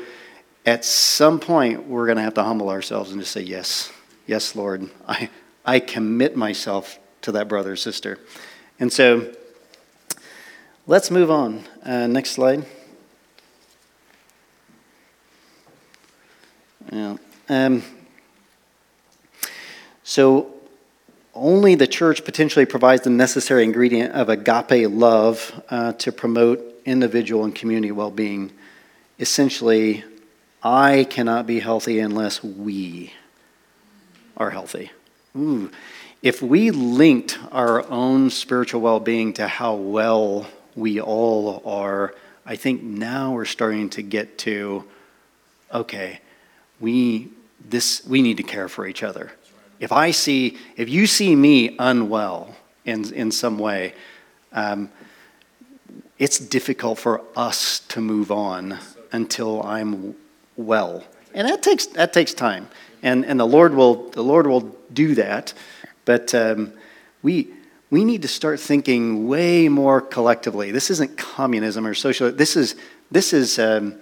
at 0.65 0.85
some 0.85 1.39
point, 1.39 1.87
we're 1.87 2.07
going 2.07 2.17
to 2.17 2.23
have 2.23 2.35
to 2.35 2.43
humble 2.43 2.71
ourselves 2.71 3.11
and 3.11 3.21
just 3.21 3.33
say, 3.33 3.43
Yes, 3.43 3.93
yes, 4.27 4.57
Lord, 4.57 4.89
I, 5.07 5.29
I 5.65 5.81
commit 5.81 6.37
myself 6.37 6.99
to 7.23 7.33
that 7.33 7.49
brother 7.49 7.73
or 7.73 7.77
sister. 7.77 8.19
And 8.81 8.93
so 8.93 9.33
let's 10.87 11.11
move 11.11 11.31
on. 11.31 11.65
Uh, 11.85 12.07
next 12.07 12.31
slide. 12.31 12.65
Yeah. 16.91 17.17
Um, 17.49 17.83
so 20.05 20.52
only 21.35 21.75
the 21.75 21.87
church 21.87 22.25
potentially 22.25 22.67
provides 22.67 23.03
the 23.03 23.11
necessary 23.11 23.65
ingredient 23.65 24.13
of 24.13 24.29
agape 24.29 24.91
love 24.91 25.63
uh, 25.71 25.93
to 25.95 26.13
promote 26.13 26.61
individual 26.85 27.45
and 27.45 27.55
community 27.55 27.93
well 27.93 28.11
being. 28.11 28.53
Essentially, 29.19 30.05
I 30.63 31.05
cannot 31.05 31.47
be 31.47 31.61
healthy 31.61 32.01
unless 32.01 32.43
we 32.43 33.13
are 34.37 34.51
healthy. 34.51 34.91
Ooh. 35.37 35.71
If 36.23 36.41
we 36.41 36.71
linked 36.71 37.39
our 37.51 37.89
own 37.91 38.31
spiritual 38.31 38.81
well 38.81 39.01
being 39.01 39.33
to 39.35 39.49
how 39.49 39.75
well 39.75 40.47
we 40.77 41.01
all 41.01 41.63
are, 41.65 42.15
I 42.47 42.57
think 42.57 42.83
now 42.83 43.33
we're 43.33 43.45
starting 43.45 43.91
to 43.91 44.03
get 44.03 44.39
to 44.39 44.85
okay, 45.73 46.21
we, 46.81 47.31
this, 47.65 48.05
we 48.07 48.21
need 48.21 48.37
to 48.37 48.43
care 48.43 48.69
for 48.69 48.87
each 48.87 49.03
other 49.03 49.33
if 49.83 49.91
I 49.91 50.13
see, 50.13 50.57
if 50.77 50.89
you 50.89 51.09
see 51.09 51.35
me 51.35 51.75
unwell 51.77 52.55
in, 52.85 53.13
in 53.13 53.33
some 53.33 53.59
way, 53.59 53.95
um, 54.53 54.89
it's 56.21 56.39
difficult 56.39 57.01
for 57.01 57.21
us 57.35 57.81
to 57.89 58.01
move 58.01 58.31
on 58.31 58.79
until 59.11 59.61
I'm 59.65 60.15
well. 60.57 61.03
And 61.35 61.49
that 61.49 61.65
takes, 61.65 61.87
that 61.87 62.13
takes 62.13 62.33
time. 62.33 62.69
And, 63.03 63.27
and 63.27 63.41
the, 63.41 63.45
Lord 63.45 63.75
will, 63.75 64.09
the 64.11 64.23
Lord 64.23 64.47
will 64.47 64.73
do 64.93 65.17
that. 65.17 65.53
But 66.05 66.33
um, 66.33 66.75
we, 67.23 67.49
we 67.91 68.05
need 68.05 68.23
to 68.23 68.29
start 68.29 68.61
thinking 68.61 69.27
way 69.27 69.69
more 69.69 70.01
collectively. 70.01 70.71
This 70.71 70.93
isn't 70.93 71.19
communism 71.19 71.89
or 71.89 71.95
social. 71.95 72.31
This 72.31 72.55
is, 72.55 72.77
this 73.11 73.33
is, 73.33 73.59
um, 73.59 73.97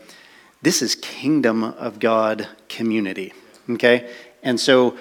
this 0.60 0.82
is 0.82 0.94
kingdom 0.94 1.64
of 1.64 1.98
God 1.98 2.46
community. 2.68 3.32
Okay? 3.70 4.12
And 4.42 4.60
so 4.60 4.98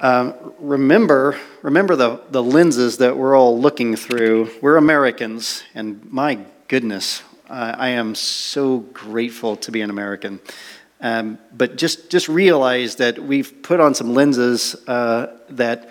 um, 0.00 0.34
remember, 0.58 1.38
remember 1.62 1.94
the, 1.96 2.20
the 2.30 2.42
lenses 2.42 2.98
that 2.98 3.16
we're 3.16 3.36
all 3.36 3.58
looking 3.58 3.96
through. 3.96 4.50
We're 4.60 4.76
Americans, 4.76 5.62
and 5.74 6.04
my 6.10 6.38
goodness, 6.68 7.22
uh, 7.48 7.76
I 7.78 7.90
am 7.90 8.14
so 8.14 8.78
grateful 8.78 9.56
to 9.56 9.70
be 9.70 9.80
an 9.82 9.90
American. 9.90 10.40
Um, 11.00 11.38
but 11.56 11.76
just, 11.76 12.10
just 12.10 12.28
realize 12.28 12.96
that 12.96 13.18
we've 13.18 13.62
put 13.62 13.78
on 13.78 13.94
some 13.94 14.14
lenses 14.14 14.74
uh, 14.88 15.36
that 15.50 15.90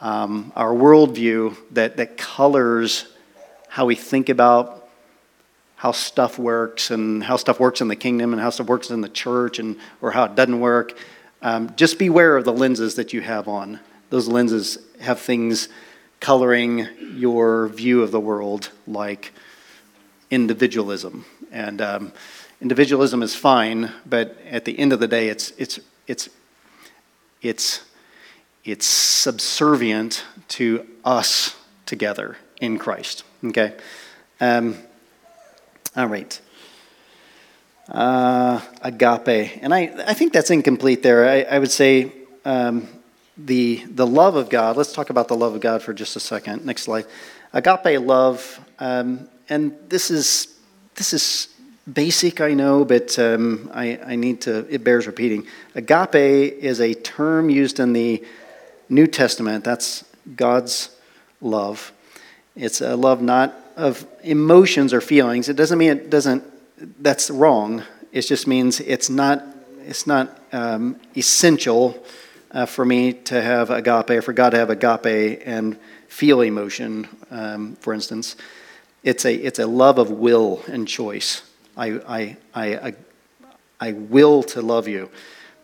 um, 0.00 0.52
our 0.56 0.72
worldview 0.72 1.56
that, 1.72 1.98
that 1.98 2.16
colors 2.16 3.06
how 3.68 3.86
we 3.86 3.94
think 3.94 4.28
about 4.28 4.88
how 5.76 5.92
stuff 5.92 6.38
works 6.38 6.90
and 6.90 7.22
how 7.22 7.36
stuff 7.36 7.60
works 7.60 7.80
in 7.80 7.88
the 7.88 7.96
kingdom 7.96 8.32
and 8.32 8.40
how 8.40 8.50
stuff 8.50 8.66
works 8.66 8.90
in 8.90 9.02
the 9.02 9.08
church 9.08 9.58
and 9.58 9.76
or 10.00 10.10
how 10.10 10.24
it 10.24 10.34
doesn't 10.34 10.60
work. 10.60 10.98
Um, 11.42 11.74
just 11.76 11.98
beware 11.98 12.36
of 12.36 12.44
the 12.44 12.52
lenses 12.52 12.94
that 12.94 13.12
you 13.12 13.20
have 13.20 13.48
on. 13.48 13.80
Those 14.10 14.28
lenses 14.28 14.78
have 15.00 15.20
things 15.20 15.68
coloring 16.20 16.86
your 17.14 17.68
view 17.68 18.02
of 18.02 18.10
the 18.10 18.20
world 18.20 18.70
like 18.86 19.32
individualism. 20.30 21.24
And 21.52 21.80
um, 21.80 22.12
individualism 22.60 23.22
is 23.22 23.34
fine, 23.34 23.92
but 24.04 24.36
at 24.48 24.64
the 24.64 24.78
end 24.78 24.92
of 24.92 25.00
the 25.00 25.08
day, 25.08 25.28
it's, 25.28 25.50
it's, 25.52 25.78
it's, 26.06 26.28
it's, 27.42 27.84
it's 28.64 28.86
subservient 28.86 30.24
to 30.48 30.86
us 31.04 31.56
together 31.84 32.36
in 32.60 32.78
Christ. 32.78 33.24
Okay? 33.44 33.74
Um, 34.40 34.76
all 35.96 36.06
right. 36.06 36.40
Uh, 37.88 38.60
agape. 38.82 39.62
And 39.62 39.72
I, 39.72 39.94
I 40.08 40.14
think 40.14 40.32
that's 40.32 40.50
incomplete 40.50 41.04
there. 41.04 41.28
I, 41.28 41.42
I 41.42 41.58
would 41.60 41.70
say 41.70 42.10
um, 42.44 42.88
the, 43.36 43.84
the 43.88 44.06
love 44.06 44.34
of 44.34 44.48
God. 44.48 44.76
Let's 44.76 44.92
talk 44.92 45.10
about 45.10 45.28
the 45.28 45.36
love 45.36 45.54
of 45.54 45.60
God 45.60 45.82
for 45.82 45.94
just 45.94 46.16
a 46.16 46.20
second. 46.20 46.64
Next 46.66 46.82
slide. 46.82 47.06
Agape 47.52 48.00
love. 48.00 48.60
Um, 48.80 49.28
and 49.48 49.76
this 49.88 50.10
is, 50.10 50.58
this 50.96 51.12
is 51.12 51.48
basic, 51.92 52.40
I 52.40 52.54
know, 52.54 52.84
but 52.84 53.16
um, 53.20 53.70
I, 53.72 53.98
I 54.04 54.16
need 54.16 54.40
to, 54.42 54.66
it 54.68 54.82
bears 54.82 55.06
repeating. 55.06 55.46
Agape 55.76 56.14
is 56.14 56.80
a 56.80 56.92
term 56.92 57.50
used 57.50 57.78
in 57.78 57.92
the 57.92 58.24
New 58.88 59.06
Testament. 59.06 59.62
That's 59.62 60.04
God's 60.34 60.90
love. 61.40 61.92
It's 62.56 62.80
a 62.80 62.96
love 62.96 63.22
not 63.22 63.54
of 63.76 64.06
emotions 64.24 64.92
or 64.92 65.00
feelings. 65.00 65.48
It 65.48 65.54
doesn't 65.54 65.78
mean 65.78 65.90
it 65.90 66.10
doesn't 66.10 66.42
that's 66.78 67.30
wrong. 67.30 67.82
It 68.12 68.22
just 68.22 68.46
means 68.46 68.80
it's 68.80 69.10
not, 69.10 69.44
it's 69.84 70.06
not 70.06 70.40
um, 70.52 71.00
essential 71.16 72.02
uh, 72.50 72.66
for 72.66 72.84
me 72.84 73.12
to 73.12 73.40
have 73.40 73.70
agape, 73.70 74.10
or 74.10 74.22
for 74.22 74.32
God 74.32 74.50
to 74.50 74.58
have 74.58 74.70
agape 74.70 75.42
and 75.44 75.78
feel 76.08 76.40
emotion, 76.40 77.08
um, 77.30 77.76
for 77.76 77.92
instance. 77.92 78.36
It's 79.02 79.24
a, 79.24 79.34
it's 79.34 79.58
a 79.58 79.66
love 79.66 79.98
of 79.98 80.10
will 80.10 80.62
and 80.66 80.88
choice. 80.88 81.42
I, 81.76 82.00
I, 82.08 82.36
I, 82.54 82.76
I, 82.88 82.94
I 83.80 83.92
will 83.92 84.42
to 84.44 84.62
love 84.62 84.88
you. 84.88 85.10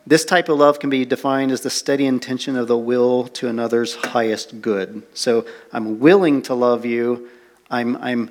This 0.07 0.25
type 0.25 0.49
of 0.49 0.59
love 0.59 0.81
can 0.81 0.91
be 0.91 1.05
defined 1.05 1.53
as 1.53 1.61
the 1.61 1.71
steady 1.71 2.07
intention 2.07 2.57
of 2.57 2.69
the 2.69 2.77
will 2.77 3.29
to 3.29 3.49
another's 3.49 3.95
highest 3.95 4.61
good. 4.61 5.03
So 5.15 5.47
I'm 5.73 6.01
willing 6.01 6.43
to 6.43 6.55
love 6.55 6.85
you. 6.85 7.29
I'm, 7.71 7.97
I'm, 7.99 8.31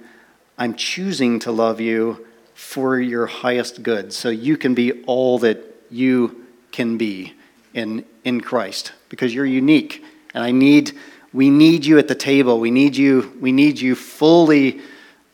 I'm 0.57 0.75
choosing 0.75 1.39
to 1.39 1.51
love 1.51 1.79
you 1.79 2.25
for 2.61 2.99
your 2.99 3.25
highest 3.25 3.81
good. 3.81 4.13
So 4.13 4.29
you 4.29 4.55
can 4.55 4.75
be 4.75 5.03
all 5.03 5.39
that 5.39 5.57
you 5.89 6.45
can 6.71 6.95
be 6.95 7.33
in, 7.73 8.05
in 8.23 8.39
Christ 8.39 8.93
because 9.09 9.33
you're 9.33 9.47
unique. 9.47 10.05
And 10.33 10.43
I 10.43 10.51
need, 10.51 10.93
we 11.33 11.49
need 11.49 11.85
you 11.85 11.97
at 11.97 12.07
the 12.07 12.15
table. 12.15 12.59
We 12.59 12.71
need 12.71 12.95
you, 12.95 13.35
we 13.41 13.51
need 13.51 13.79
you 13.79 13.95
fully 13.95 14.79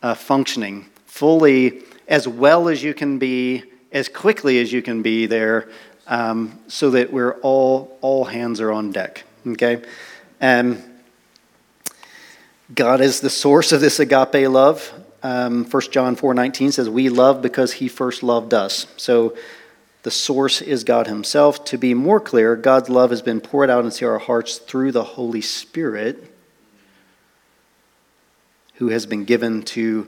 uh, 0.02 0.16
functioning, 0.16 0.88
fully 1.06 1.84
as 2.08 2.28
well 2.28 2.70
as 2.70 2.82
you 2.82 2.96
can 2.96 3.20
be, 3.20 3.62
as 3.92 4.08
quickly 4.08 4.60
as 4.60 4.72
you 4.72 4.82
can 4.82 5.04
be 5.04 5.26
there, 5.28 5.70
um, 6.08 6.58
so 6.68 6.90
that 6.92 7.12
we're 7.12 7.34
all, 7.42 8.00
all 8.02 8.24
hands 8.24 8.62
are 8.62 8.72
on 8.72 8.92
deck. 8.92 9.26
Okay? 9.46 9.84
Um, 10.42 10.82
God 12.74 13.02
is 13.02 13.20
the 13.20 13.30
source 13.30 13.74
of 13.74 13.82
this 13.82 14.00
agape 14.00 14.50
love. 14.50 14.92
Um, 15.28 15.66
1 15.66 15.92
John 15.92 16.16
4:19 16.16 16.72
says, 16.72 16.88
"We 16.88 17.10
love 17.10 17.42
because 17.42 17.74
he 17.74 17.90
first 17.90 18.24
loved 18.24 18.54
us." 18.54 18.88
So 18.96 19.36
the 20.04 20.12
source 20.12 20.62
is 20.62 20.86
God 20.86 21.08
himself. 21.08 21.66
To 21.66 21.78
be 21.78 21.94
more 21.94 22.22
clear, 22.22 22.56
God's 22.56 22.88
love 22.88 23.10
has 23.10 23.22
been 23.22 23.42
poured 23.42 23.70
out 23.70 23.84
into 23.84 24.08
our 24.08 24.20
hearts 24.20 24.58
through 24.58 24.94
the 24.94 25.04
Holy 25.04 25.42
Spirit 25.42 26.34
who 28.76 28.88
has 28.88 29.06
been 29.06 29.26
given 29.26 29.64
to 29.64 30.08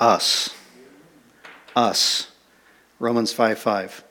us. 0.00 0.50
Us. 1.76 2.32
Romans 2.98 3.32
5 3.32 3.58
5. 3.60 4.02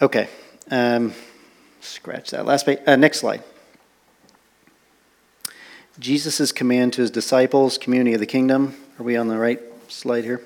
Okay. 0.00 0.28
Um, 0.70 1.12
scratch 1.82 2.30
that 2.30 2.46
last 2.46 2.64
page. 2.64 2.78
Uh, 2.86 2.96
next 2.96 3.18
slide. 3.18 3.42
Jesus' 5.98 6.52
command 6.52 6.94
to 6.94 7.02
his 7.02 7.10
disciples, 7.10 7.76
community 7.76 8.14
of 8.14 8.20
the 8.20 8.26
kingdom. 8.26 8.74
Are 8.98 9.02
we 9.02 9.16
on 9.16 9.28
the 9.28 9.36
right 9.36 9.60
slide 9.88 10.24
here? 10.24 10.40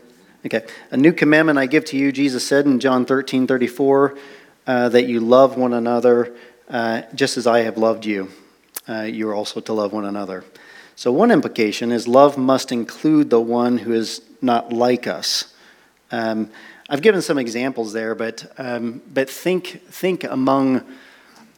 Okay. 0.44 0.64
A 0.90 0.96
new 0.96 1.12
commandment 1.12 1.58
I 1.58 1.66
give 1.66 1.84
to 1.86 1.96
you, 1.96 2.10
Jesus 2.10 2.46
said 2.46 2.66
in 2.66 2.80
John 2.80 3.06
13 3.06 3.46
34, 3.46 4.18
uh, 4.66 4.88
that 4.88 5.06
you 5.06 5.20
love 5.20 5.56
one 5.56 5.72
another 5.72 6.34
uh, 6.68 7.02
just 7.14 7.36
as 7.36 7.46
I 7.46 7.60
have 7.60 7.78
loved 7.78 8.04
you. 8.04 8.28
Uh, 8.88 9.02
you 9.02 9.28
are 9.28 9.34
also 9.34 9.60
to 9.60 9.72
love 9.72 9.92
one 9.92 10.04
another. 10.04 10.44
So, 10.96 11.12
one 11.12 11.30
implication 11.30 11.92
is 11.92 12.08
love 12.08 12.36
must 12.36 12.72
include 12.72 13.30
the 13.30 13.40
one 13.40 13.78
who 13.78 13.92
is 13.92 14.22
not 14.42 14.72
like 14.72 15.06
us. 15.06 15.54
Um, 16.10 16.50
I've 16.88 17.02
given 17.02 17.22
some 17.22 17.38
examples 17.38 17.92
there, 17.92 18.14
but, 18.14 18.52
um, 18.58 19.02
but 19.12 19.28
think, 19.28 19.82
think 19.90 20.24
among 20.24 20.82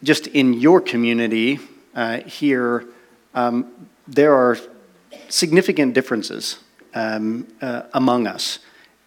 just 0.02 0.26
in 0.26 0.54
your 0.54 0.80
community 0.80 1.58
uh, 1.94 2.20
here 2.20 2.86
um, 3.34 3.72
there 4.06 4.34
are 4.34 4.56
significant 5.28 5.94
differences 5.94 6.58
um, 6.94 7.46
uh, 7.60 7.82
among 7.92 8.26
us. 8.26 8.58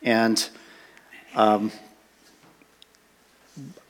And 0.02 0.48
um, 1.36 1.72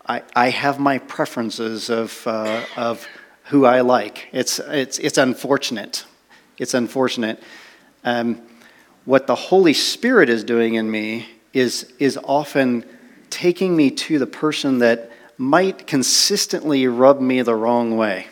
I, 0.07 0.23
I, 0.35 0.49
have 0.49 0.79
my 0.79 0.97
preferences 0.99 1.89
of, 1.89 2.25
uh, 2.25 2.63
of 2.75 3.07
who 3.45 3.65
I 3.65 3.81
like. 3.81 4.27
It's, 4.31 4.59
it's, 4.59 4.99
it's 4.99 5.17
unfortunate. 5.17 6.05
It's 6.57 6.73
unfortunate. 6.73 7.41
Um, 8.03 8.41
what 9.05 9.27
the 9.27 9.35
Holy 9.35 9.73
Spirit 9.73 10.29
is 10.29 10.43
doing 10.43 10.75
in 10.75 10.89
me 10.89 11.27
is, 11.53 11.91
is 11.99 12.17
often 12.23 12.85
taking 13.29 13.75
me 13.75 13.89
to 13.91 14.19
the 14.19 14.27
person 14.27 14.79
that 14.79 15.11
might 15.37 15.87
consistently 15.87 16.85
rub 16.87 17.19
me 17.19 17.41
the 17.41 17.55
wrong 17.55 17.97
way. 17.97 18.27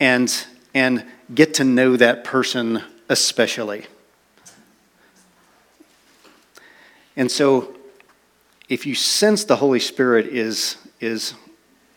And 0.00 0.28
and 0.76 1.02
get 1.34 1.54
to 1.54 1.64
know 1.64 1.96
that 1.96 2.22
person 2.22 2.82
especially. 3.08 3.86
And 7.16 7.30
so, 7.30 7.74
if 8.68 8.84
you 8.84 8.94
sense 8.94 9.44
the 9.44 9.56
Holy 9.56 9.80
Spirit 9.80 10.26
is, 10.26 10.76
is 11.00 11.32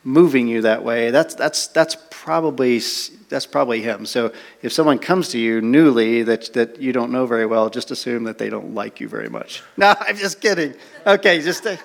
moving 0.05 0.47
you 0.47 0.61
that 0.61 0.81
way, 0.81 1.11
that's, 1.11 1.35
that's, 1.35 1.67
that's, 1.67 1.97
probably, 2.09 2.79
that's 3.27 3.45
probably 3.45 3.81
Him. 3.81 4.05
So, 4.05 4.31
if 4.61 4.71
someone 4.71 4.97
comes 4.97 5.27
to 5.29 5.37
you 5.37 5.59
newly 5.59 6.23
that, 6.23 6.53
that 6.53 6.79
you 6.79 6.93
don't 6.93 7.11
know 7.11 7.25
very 7.25 7.45
well, 7.45 7.69
just 7.69 7.91
assume 7.91 8.23
that 8.23 8.37
they 8.37 8.49
don't 8.49 8.73
like 8.73 9.01
you 9.01 9.09
very 9.09 9.29
much. 9.29 9.61
No, 9.75 9.93
I'm 9.99 10.15
just 10.15 10.39
kidding. 10.39 10.73
Okay, 11.05 11.41
just, 11.41 11.65
uh, 11.65 11.75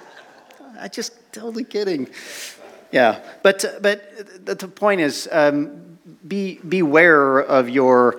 I 0.78 0.86
just 0.86 1.12
totally 1.32 1.64
kidding. 1.64 2.08
Yeah, 2.92 3.20
but, 3.42 3.64
but 3.80 4.46
the 4.46 4.68
point 4.68 5.00
is, 5.00 5.28
um, 5.32 5.93
be 6.26 6.58
beware 6.66 7.38
of 7.38 7.68
your 7.68 8.18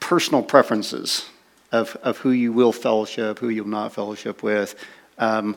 personal 0.00 0.42
preferences 0.42 1.28
of, 1.72 1.96
of 2.02 2.18
who 2.18 2.30
you 2.30 2.52
will 2.52 2.72
fellowship, 2.72 3.38
who 3.38 3.48
you'll 3.48 3.66
not 3.66 3.92
fellowship 3.92 4.42
with. 4.42 4.74
Um, 5.18 5.56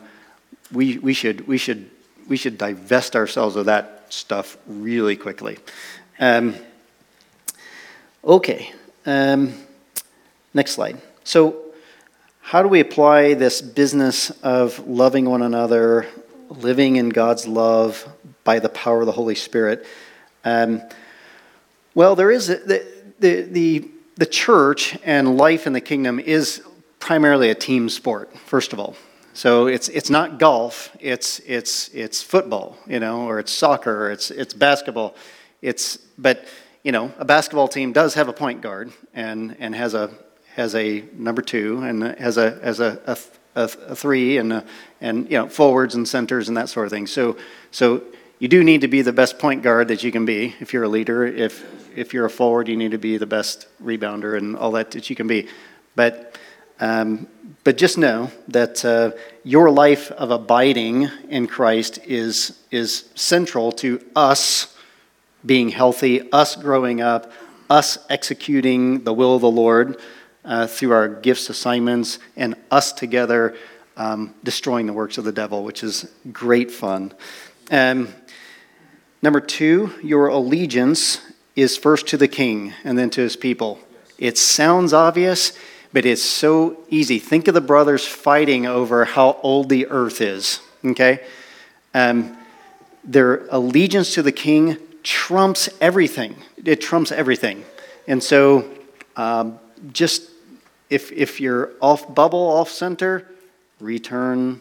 we, 0.72 0.98
we, 0.98 1.12
should, 1.12 1.46
we, 1.46 1.58
should, 1.58 1.90
we 2.28 2.36
should 2.36 2.58
divest 2.58 3.16
ourselves 3.16 3.56
of 3.56 3.66
that 3.66 4.06
stuff 4.12 4.56
really 4.66 5.16
quickly. 5.16 5.58
Um, 6.18 6.54
okay, 8.24 8.72
um, 9.06 9.54
next 10.52 10.72
slide. 10.72 11.00
So, 11.24 11.56
how 12.42 12.62
do 12.62 12.68
we 12.68 12.80
apply 12.80 13.34
this 13.34 13.62
business 13.62 14.30
of 14.42 14.84
loving 14.88 15.24
one 15.24 15.42
another, 15.42 16.08
living 16.48 16.96
in 16.96 17.10
God's 17.10 17.46
love 17.46 18.08
by 18.42 18.58
the 18.58 18.68
power 18.68 19.00
of 19.00 19.06
the 19.06 19.12
Holy 19.12 19.36
Spirit? 19.36 19.86
Well, 21.94 22.14
there 22.14 22.30
is 22.30 22.48
a, 22.50 22.56
the, 22.56 22.86
the, 23.18 23.42
the, 23.42 23.88
the 24.16 24.26
church 24.26 24.96
and 25.04 25.36
life 25.36 25.66
in 25.66 25.72
the 25.72 25.80
kingdom 25.80 26.20
is 26.20 26.62
primarily 27.00 27.50
a 27.50 27.54
team 27.54 27.88
sport, 27.88 28.36
first 28.38 28.72
of 28.72 28.78
all. 28.78 28.94
So 29.32 29.66
it's, 29.66 29.88
it's 29.88 30.10
not 30.10 30.38
golf, 30.38 30.94
it's, 31.00 31.40
it's, 31.40 31.88
it's 31.88 32.22
football, 32.22 32.76
you 32.86 33.00
know, 33.00 33.22
or 33.22 33.38
it's 33.40 33.50
soccer, 33.50 34.06
or 34.06 34.10
it's, 34.12 34.30
it's 34.30 34.54
basketball. 34.54 35.16
It's, 35.62 35.96
but, 36.16 36.44
you 36.84 36.92
know, 36.92 37.12
a 37.18 37.24
basketball 37.24 37.68
team 37.68 37.92
does 37.92 38.14
have 38.14 38.28
a 38.28 38.32
point 38.32 38.60
guard 38.60 38.92
and, 39.12 39.56
and 39.58 39.74
has, 39.74 39.94
a, 39.94 40.10
has 40.54 40.74
a 40.74 41.04
number 41.12 41.42
two 41.42 41.82
and 41.82 42.02
has 42.02 42.36
a, 42.36 42.60
has 42.62 42.80
a, 42.80 43.00
a, 43.06 43.18
a, 43.60 43.70
a 43.88 43.96
three 43.96 44.36
and, 44.36 44.52
a, 44.52 44.64
and, 45.00 45.30
you 45.30 45.38
know, 45.38 45.48
forwards 45.48 45.96
and 45.96 46.06
centers 46.06 46.48
and 46.48 46.56
that 46.56 46.68
sort 46.68 46.86
of 46.86 46.92
thing. 46.92 47.06
So, 47.06 47.36
so 47.70 48.02
you 48.40 48.48
do 48.48 48.64
need 48.64 48.80
to 48.80 48.88
be 48.88 49.02
the 49.02 49.12
best 49.12 49.38
point 49.38 49.62
guard 49.62 49.88
that 49.88 50.02
you 50.02 50.10
can 50.10 50.24
be 50.24 50.56
if 50.60 50.72
you're 50.72 50.84
a 50.84 50.88
leader. 50.88 51.26
If, 51.26 51.62
if 51.94 52.14
you're 52.14 52.24
a 52.24 52.30
forward, 52.30 52.68
you 52.68 52.76
need 52.76 52.92
to 52.92 52.98
be 52.98 53.18
the 53.18 53.26
best 53.26 53.66
rebounder 53.84 54.36
and 54.36 54.56
all 54.56 54.72
that 54.72 54.92
that 54.92 55.10
you 55.10 55.14
can 55.14 55.26
be. 55.26 55.46
But, 55.94 56.38
um, 56.80 57.28
but 57.64 57.76
just 57.76 57.98
know 57.98 58.30
that 58.48 58.82
uh, 58.82 59.10
your 59.44 59.70
life 59.70 60.10
of 60.12 60.30
abiding 60.30 61.10
in 61.28 61.48
Christ 61.48 61.98
is, 62.06 62.58
is 62.70 63.10
central 63.14 63.72
to 63.72 64.02
us 64.16 64.74
being 65.44 65.68
healthy, 65.68 66.32
us 66.32 66.56
growing 66.56 67.02
up, 67.02 67.30
us 67.68 67.98
executing 68.08 69.04
the 69.04 69.12
will 69.12 69.34
of 69.34 69.42
the 69.42 69.50
Lord 69.50 70.00
uh, 70.46 70.66
through 70.66 70.92
our 70.92 71.08
gifts, 71.08 71.50
assignments, 71.50 72.18
and 72.36 72.54
us 72.70 72.94
together 72.94 73.54
um, 73.98 74.34
destroying 74.42 74.86
the 74.86 74.94
works 74.94 75.18
of 75.18 75.24
the 75.24 75.32
devil, 75.32 75.62
which 75.62 75.82
is 75.82 76.10
great 76.32 76.70
fun. 76.70 77.12
Um, 77.70 78.08
number 79.22 79.40
two, 79.40 79.92
your 80.02 80.28
allegiance 80.28 81.20
is 81.56 81.76
first 81.76 82.06
to 82.08 82.16
the 82.16 82.28
king 82.28 82.72
and 82.84 82.98
then 82.98 83.10
to 83.10 83.20
his 83.20 83.36
people. 83.36 83.78
It 84.18 84.38
sounds 84.38 84.92
obvious, 84.92 85.52
but 85.92 86.06
it's 86.06 86.22
so 86.22 86.78
easy. 86.88 87.18
Think 87.18 87.48
of 87.48 87.54
the 87.54 87.60
brothers 87.60 88.06
fighting 88.06 88.66
over 88.66 89.04
how 89.04 89.38
old 89.42 89.68
the 89.68 89.86
earth 89.86 90.20
is, 90.20 90.60
okay? 90.84 91.24
Um, 91.94 92.36
their 93.02 93.46
allegiance 93.50 94.14
to 94.14 94.22
the 94.22 94.32
king 94.32 94.76
trumps 95.02 95.68
everything. 95.80 96.36
It 96.64 96.80
trumps 96.80 97.10
everything. 97.10 97.64
And 98.06 98.22
so, 98.22 98.70
um, 99.16 99.58
just 99.92 100.30
if, 100.90 101.10
if 101.12 101.40
you're 101.40 101.70
off 101.80 102.14
bubble, 102.14 102.38
off 102.38 102.68
center, 102.68 103.26
return 103.80 104.60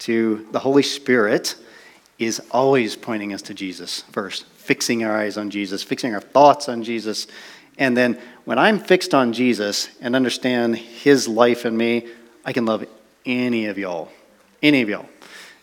to 0.00 0.46
the 0.52 0.58
Holy 0.58 0.82
Spirit 0.82 1.56
is 2.24 2.40
always 2.50 2.96
pointing 2.96 3.32
us 3.32 3.42
to 3.42 3.54
Jesus 3.54 4.02
first, 4.12 4.46
fixing 4.46 5.04
our 5.04 5.16
eyes 5.16 5.36
on 5.36 5.50
Jesus, 5.50 5.82
fixing 5.82 6.14
our 6.14 6.20
thoughts 6.20 6.68
on 6.68 6.82
Jesus. 6.82 7.26
And 7.78 7.96
then 7.96 8.18
when 8.44 8.58
I'm 8.58 8.78
fixed 8.78 9.14
on 9.14 9.32
Jesus 9.32 9.88
and 10.00 10.14
understand 10.14 10.76
his 10.76 11.26
life 11.26 11.64
in 11.64 11.76
me, 11.76 12.06
I 12.44 12.52
can 12.52 12.66
love 12.66 12.84
any 13.24 13.66
of 13.66 13.78
y'all. 13.78 14.10
Any 14.62 14.82
of 14.82 14.88
y'all. 14.88 15.08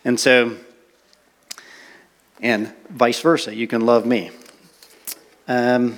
And 0.04 0.18
so, 0.18 0.56
and 2.40 2.72
vice 2.88 3.20
versa, 3.20 3.54
you 3.54 3.66
can 3.66 3.86
love 3.86 4.06
me. 4.06 4.30
Um, 5.46 5.96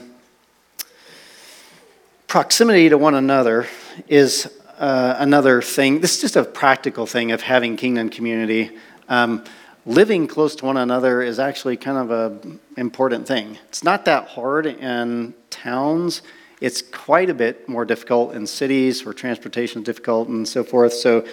proximity 2.27 2.88
to 2.88 2.98
one 2.98 3.14
another 3.14 3.66
is 4.09 4.51
uh, 4.79 5.16
another 5.18 5.62
thing. 5.62 6.01
This 6.01 6.16
is 6.16 6.20
just 6.20 6.37
a 6.37 6.44
practical 6.44 7.07
thing 7.07 7.31
of 7.33 7.42
having 7.42 7.77
kingdom 7.77 8.09
community. 8.09 8.70
Um, 9.09 9.44
living 9.85 10.27
close 10.27 10.55
to 10.57 10.64
one 10.64 10.77
another 10.77 11.23
is 11.23 11.38
actually 11.38 11.77
kind 11.77 11.99
of 11.99 12.11
an 12.11 12.61
important 12.77 13.27
thing. 13.27 13.59
It's 13.68 13.83
not 13.83 14.05
that 14.05 14.29
hard 14.29 14.66
in 14.66 15.35
towns. 15.51 16.23
It's 16.61 16.83
quite 16.83 17.29
a 17.29 17.35
bit 17.35 17.68
more 17.68 17.85
difficult 17.85 18.35
in 18.35 18.47
cities 18.47 19.05
where 19.05 19.12
transportation 19.12 19.83
is 19.83 19.87
difficult 19.87 20.29
and 20.29 20.47
so 20.47 20.62
forth. 20.62 20.92
So 20.92 21.27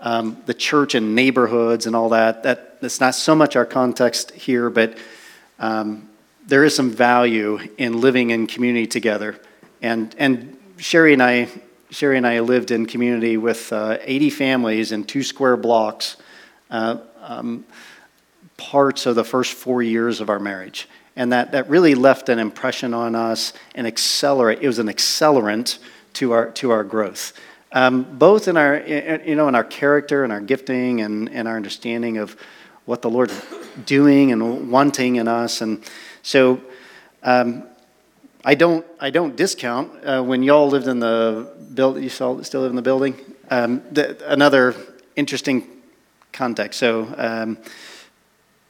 um, 0.00 0.40
the 0.46 0.54
church 0.54 0.94
and 0.94 1.14
neighborhoods 1.14 1.86
and 1.86 1.96
all 1.96 2.10
that, 2.10 2.44
that 2.44 2.80
that's 2.80 3.00
not 3.00 3.14
so 3.14 3.34
much 3.34 3.56
our 3.56 3.66
context 3.66 4.30
here, 4.30 4.70
but 4.70 4.96
um, 5.58 6.08
there 6.46 6.64
is 6.64 6.76
some 6.76 6.90
value 6.90 7.58
in 7.76 8.00
living 8.00 8.30
in 8.30 8.46
community 8.46 8.86
together. 8.86 9.40
And, 9.82 10.14
and 10.18 10.56
Sherry 10.78 11.12
and 11.12 11.22
I 11.22 11.48
Sherry 11.90 12.18
and 12.18 12.26
I 12.26 12.40
lived 12.40 12.70
in 12.70 12.84
community 12.84 13.38
with 13.38 13.72
uh, 13.72 13.96
80 14.02 14.30
families 14.30 14.92
in 14.92 15.04
two 15.04 15.22
square 15.22 15.56
blocks, 15.56 16.16
uh, 16.70 16.98
um, 17.22 17.64
parts 18.58 19.06
of 19.06 19.14
the 19.14 19.24
first 19.24 19.54
four 19.54 19.82
years 19.82 20.20
of 20.20 20.28
our 20.28 20.38
marriage. 20.38 20.86
And 21.16 21.32
that, 21.32 21.52
that 21.52 21.68
really 21.70 21.94
left 21.94 22.28
an 22.28 22.38
impression 22.38 22.92
on 22.92 23.14
us 23.14 23.54
and 23.74 23.86
accelerate. 23.86 24.58
It 24.60 24.66
was 24.66 24.78
an 24.78 24.88
accelerant 24.88 25.78
to 26.14 26.32
our, 26.32 26.50
to 26.52 26.70
our 26.70 26.84
growth. 26.84 27.32
Um, 27.72 28.18
both 28.18 28.48
in 28.48 28.56
our, 28.56 28.78
you 28.78 29.34
know, 29.34 29.48
in 29.48 29.54
our 29.54 29.64
character 29.64 30.24
and 30.24 30.32
our 30.32 30.40
gifting 30.40 31.00
and, 31.00 31.30
and 31.30 31.48
our 31.48 31.56
understanding 31.56 32.18
of 32.18 32.36
what 32.84 33.02
the 33.02 33.10
Lord's 33.10 33.34
doing 33.84 34.32
and 34.32 34.70
wanting 34.70 35.16
in 35.16 35.28
us. 35.28 35.60
And 35.60 35.84
so 36.22 36.60
um, 37.22 37.64
I 38.44 38.54
don't, 38.54 38.86
I 38.98 39.10
don't 39.10 39.36
discount 39.36 40.04
uh, 40.04 40.22
when 40.22 40.42
y'all 40.42 40.68
lived 40.68 40.88
in 40.88 40.98
the 40.98 41.52
building, 41.74 42.02
you 42.02 42.08
still, 42.08 42.34
live 42.34 42.70
in 42.70 42.76
the 42.76 42.82
building? 42.82 43.18
Um, 43.50 43.82
the, 43.90 44.16
another 44.30 44.74
interesting 45.16 45.66
context. 46.32 46.78
So, 46.78 47.12
um, 47.16 47.58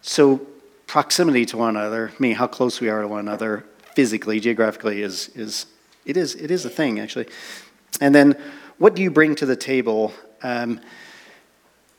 so 0.08 0.40
proximity 0.86 1.44
to 1.44 1.58
one 1.58 1.76
another, 1.76 2.12
meaning 2.18 2.36
how 2.36 2.46
close 2.46 2.80
we 2.80 2.88
are 2.88 3.02
to 3.02 3.08
one 3.08 3.20
another 3.20 3.66
physically, 3.94 4.40
geographically, 4.40 5.02
is, 5.02 5.28
is, 5.34 5.66
it, 6.06 6.16
is, 6.16 6.34
it 6.34 6.50
is 6.50 6.64
a 6.64 6.70
thing, 6.70 6.98
actually. 6.98 7.26
And 8.00 8.14
then, 8.14 8.40
what 8.78 8.94
do 8.94 9.02
you 9.02 9.10
bring 9.10 9.34
to 9.34 9.44
the 9.44 9.54
table 9.54 10.14
um, 10.42 10.80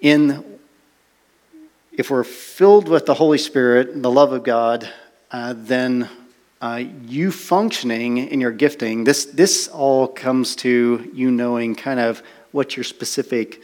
in 0.02 0.44
if 1.92 2.10
we're 2.10 2.24
filled 2.24 2.88
with 2.88 3.06
the 3.06 3.14
Holy 3.14 3.38
Spirit 3.38 3.90
and 3.90 4.04
the 4.04 4.10
love 4.10 4.32
of 4.32 4.44
God, 4.44 4.90
uh, 5.32 5.54
then 5.56 6.10
uh, 6.62 6.82
you 7.06 7.32
functioning 7.32 8.18
in 8.18 8.40
your 8.40 8.52
gifting, 8.52 9.04
this, 9.04 9.26
this 9.26 9.68
all 9.68 10.08
comes 10.08 10.56
to 10.58 11.12
you 11.14 11.30
knowing 11.30 11.76
kind 11.76 12.00
of 12.00 12.24
what 12.54 12.76
your 12.76 12.86
specific 12.86 13.62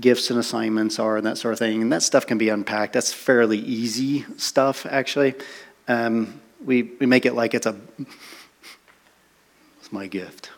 gifts 0.00 0.30
and 0.30 0.38
assignments 0.38 0.98
are 0.98 1.16
and 1.16 1.26
that 1.26 1.38
sort 1.38 1.52
of 1.52 1.58
thing. 1.58 1.82
And 1.82 1.92
that 1.92 2.02
stuff 2.02 2.26
can 2.26 2.38
be 2.38 2.48
unpacked. 2.48 2.92
That's 2.92 3.12
fairly 3.12 3.58
easy 3.58 4.24
stuff, 4.36 4.86
actually. 4.86 5.34
Um, 5.86 6.40
we, 6.64 6.82
we 7.00 7.06
make 7.06 7.26
it 7.26 7.34
like 7.34 7.54
it's 7.54 7.66
a 7.66 7.76
it's 9.80 9.92
my 9.92 10.08
gift 10.08 10.50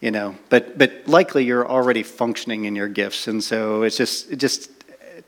you 0.00 0.12
know 0.12 0.36
but 0.50 0.78
but 0.78 1.08
likely 1.08 1.44
you're 1.44 1.68
already 1.68 2.04
functioning 2.04 2.64
in 2.64 2.76
your 2.76 2.86
gifts 2.86 3.26
and 3.26 3.42
so 3.42 3.82
it's 3.82 3.96
just 3.96 4.30
it 4.30 4.36
just 4.36 4.70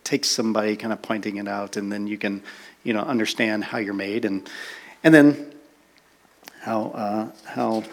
takes 0.04 0.28
somebody 0.28 0.76
kind 0.76 0.92
of 0.92 1.02
pointing 1.02 1.38
it 1.38 1.48
out 1.48 1.76
and 1.76 1.90
then 1.90 2.06
you 2.06 2.16
can 2.16 2.40
you 2.84 2.92
know 2.92 3.00
understand 3.00 3.64
how 3.64 3.78
you're 3.78 3.92
made 3.92 4.24
and 4.24 4.48
and 5.02 5.12
then 5.12 5.54
how, 6.64 6.86
uh, 6.94 7.30
how 7.44 7.84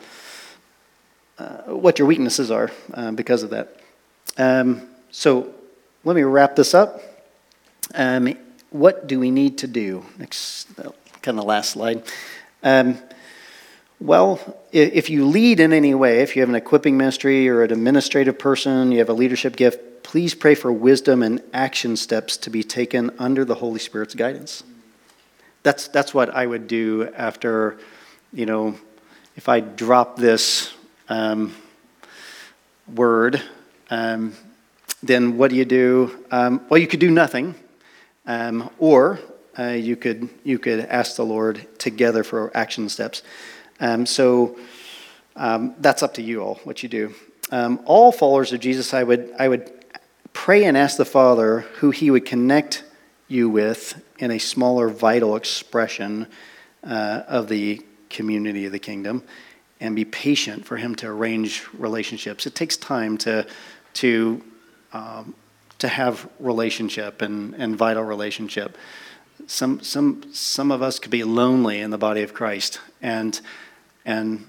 uh, 1.38 1.74
what 1.74 2.00
your 2.00 2.08
weaknesses 2.08 2.50
are 2.50 2.72
uh, 2.94 3.12
because 3.12 3.44
of 3.44 3.50
that. 3.50 3.78
Um, 4.38 4.88
so 5.12 5.54
let 6.04 6.16
me 6.16 6.24
wrap 6.24 6.56
this 6.56 6.74
up. 6.74 7.02
Um, 7.94 8.36
what 8.70 9.08
do 9.08 9.20
we 9.20 9.32
need 9.32 9.58
to 9.60 9.68
do? 9.68 10.06
Next, 10.18 10.68
kind 11.22 11.38
of 11.38 11.46
last 11.46 11.72
slide. 11.72 12.04
Um, 12.64 12.98
well, 14.00 14.40
if 14.72 15.10
you 15.10 15.26
lead 15.26 15.60
in 15.60 15.74
any 15.74 15.94
way, 15.94 16.22
if 16.22 16.36
you 16.36 16.42
have 16.42 16.50
an 16.50 16.56
equipping 16.56 16.98
ministry 16.98 17.48
or 17.48 17.64
an 17.64 17.72
administrative 17.72 18.40
person, 18.40 18.92
you 18.92 18.98
have 19.00 19.10
a 19.10 19.14
leadership 19.14 19.56
gift, 19.56 20.04
please 20.04 20.34
pray 20.34 20.56
for 20.56 20.72
wisdom 20.72 21.22
and 21.22 21.42
action 21.54 21.96
steps 21.96 22.38
to 22.38 22.50
be 22.50 22.64
taken 22.64 23.12
under 23.20 23.46
the 23.46 23.56
Holy 23.56 23.80
Spirit's 23.80 24.16
guidance. 24.16 24.64
That's, 25.62 25.88
that's 25.90 26.14
what 26.14 26.34
I 26.34 26.48
would 26.48 26.68
do 26.68 27.12
after 27.16 27.78
you 28.34 28.46
know, 28.46 28.76
if 29.36 29.50
I 29.50 29.60
drop 29.60 30.16
this 30.16 30.74
um, 31.10 31.54
word, 32.94 33.42
um, 33.90 34.34
then 35.04 35.38
what 35.38 35.50
do 35.50 35.56
you 35.56 35.66
do? 35.66 36.26
Um, 36.32 36.62
well, 36.70 36.80
you 36.80 36.88
could 36.88 37.00
do 37.00 37.10
nothing, 37.10 37.56
um, 38.26 38.70
or 38.78 39.20
uh, 39.58 39.70
you 39.70 39.96
could 39.96 40.30
you 40.44 40.60
could 40.60 40.82
ask 40.82 41.16
the 41.16 41.26
Lord 41.26 41.68
together 41.78 42.24
for 42.24 42.56
action 42.56 42.90
steps. 42.90 43.24
Um, 43.80 44.06
so 44.06 44.60
um, 45.36 45.76
that's 45.80 46.04
up 46.04 46.14
to 46.16 46.22
you 46.22 46.42
all 46.42 46.56
what 46.64 46.84
you 46.84 46.90
do. 46.90 47.14
all 47.52 48.12
followers 48.12 48.54
of 48.54 48.60
Jesus, 48.60 48.94
I 48.94 49.04
would 49.04 49.34
I 49.40 49.48
would 49.48 49.72
pray 50.34 50.66
and 50.66 50.78
ask 50.78 50.98
the 50.98 51.06
Father 51.06 51.62
who 51.80 51.92
He 51.92 52.12
would 52.12 52.26
connect 52.26 52.84
you 53.28 53.50
with 53.50 54.02
in 54.20 54.30
a 54.30 54.38
smaller, 54.38 54.90
vital 54.90 55.36
expression 55.36 56.28
uh, 56.84 57.24
of 57.28 57.48
the 57.48 57.82
community 58.10 58.66
of 58.66 58.72
the 58.72 58.80
kingdom 58.80 59.24
and 59.80 59.96
be 59.96 60.06
patient 60.06 60.66
for 60.66 60.78
him 60.78 60.94
to 60.96 61.08
arrange 61.08 61.68
relationships. 61.74 62.46
It 62.46 62.54
takes 62.54 62.78
time 62.78 63.18
to, 63.20 63.48
to, 63.96 64.44
um, 64.94 65.34
to 65.80 65.88
have 65.88 66.30
relationship 66.40 67.22
and, 67.22 67.56
and 67.56 67.76
vital 67.76 68.04
relationship. 68.04 68.78
Some, 69.48 69.82
some, 69.82 70.24
some 70.34 70.72
of 70.72 70.82
us 70.82 71.00
could 71.00 71.12
be 71.12 71.24
lonely 71.24 71.80
in 71.80 71.90
the 71.90 71.98
body 71.98 72.22
of 72.22 72.34
Christ, 72.34 72.80
and, 73.02 73.40
and 74.06 74.46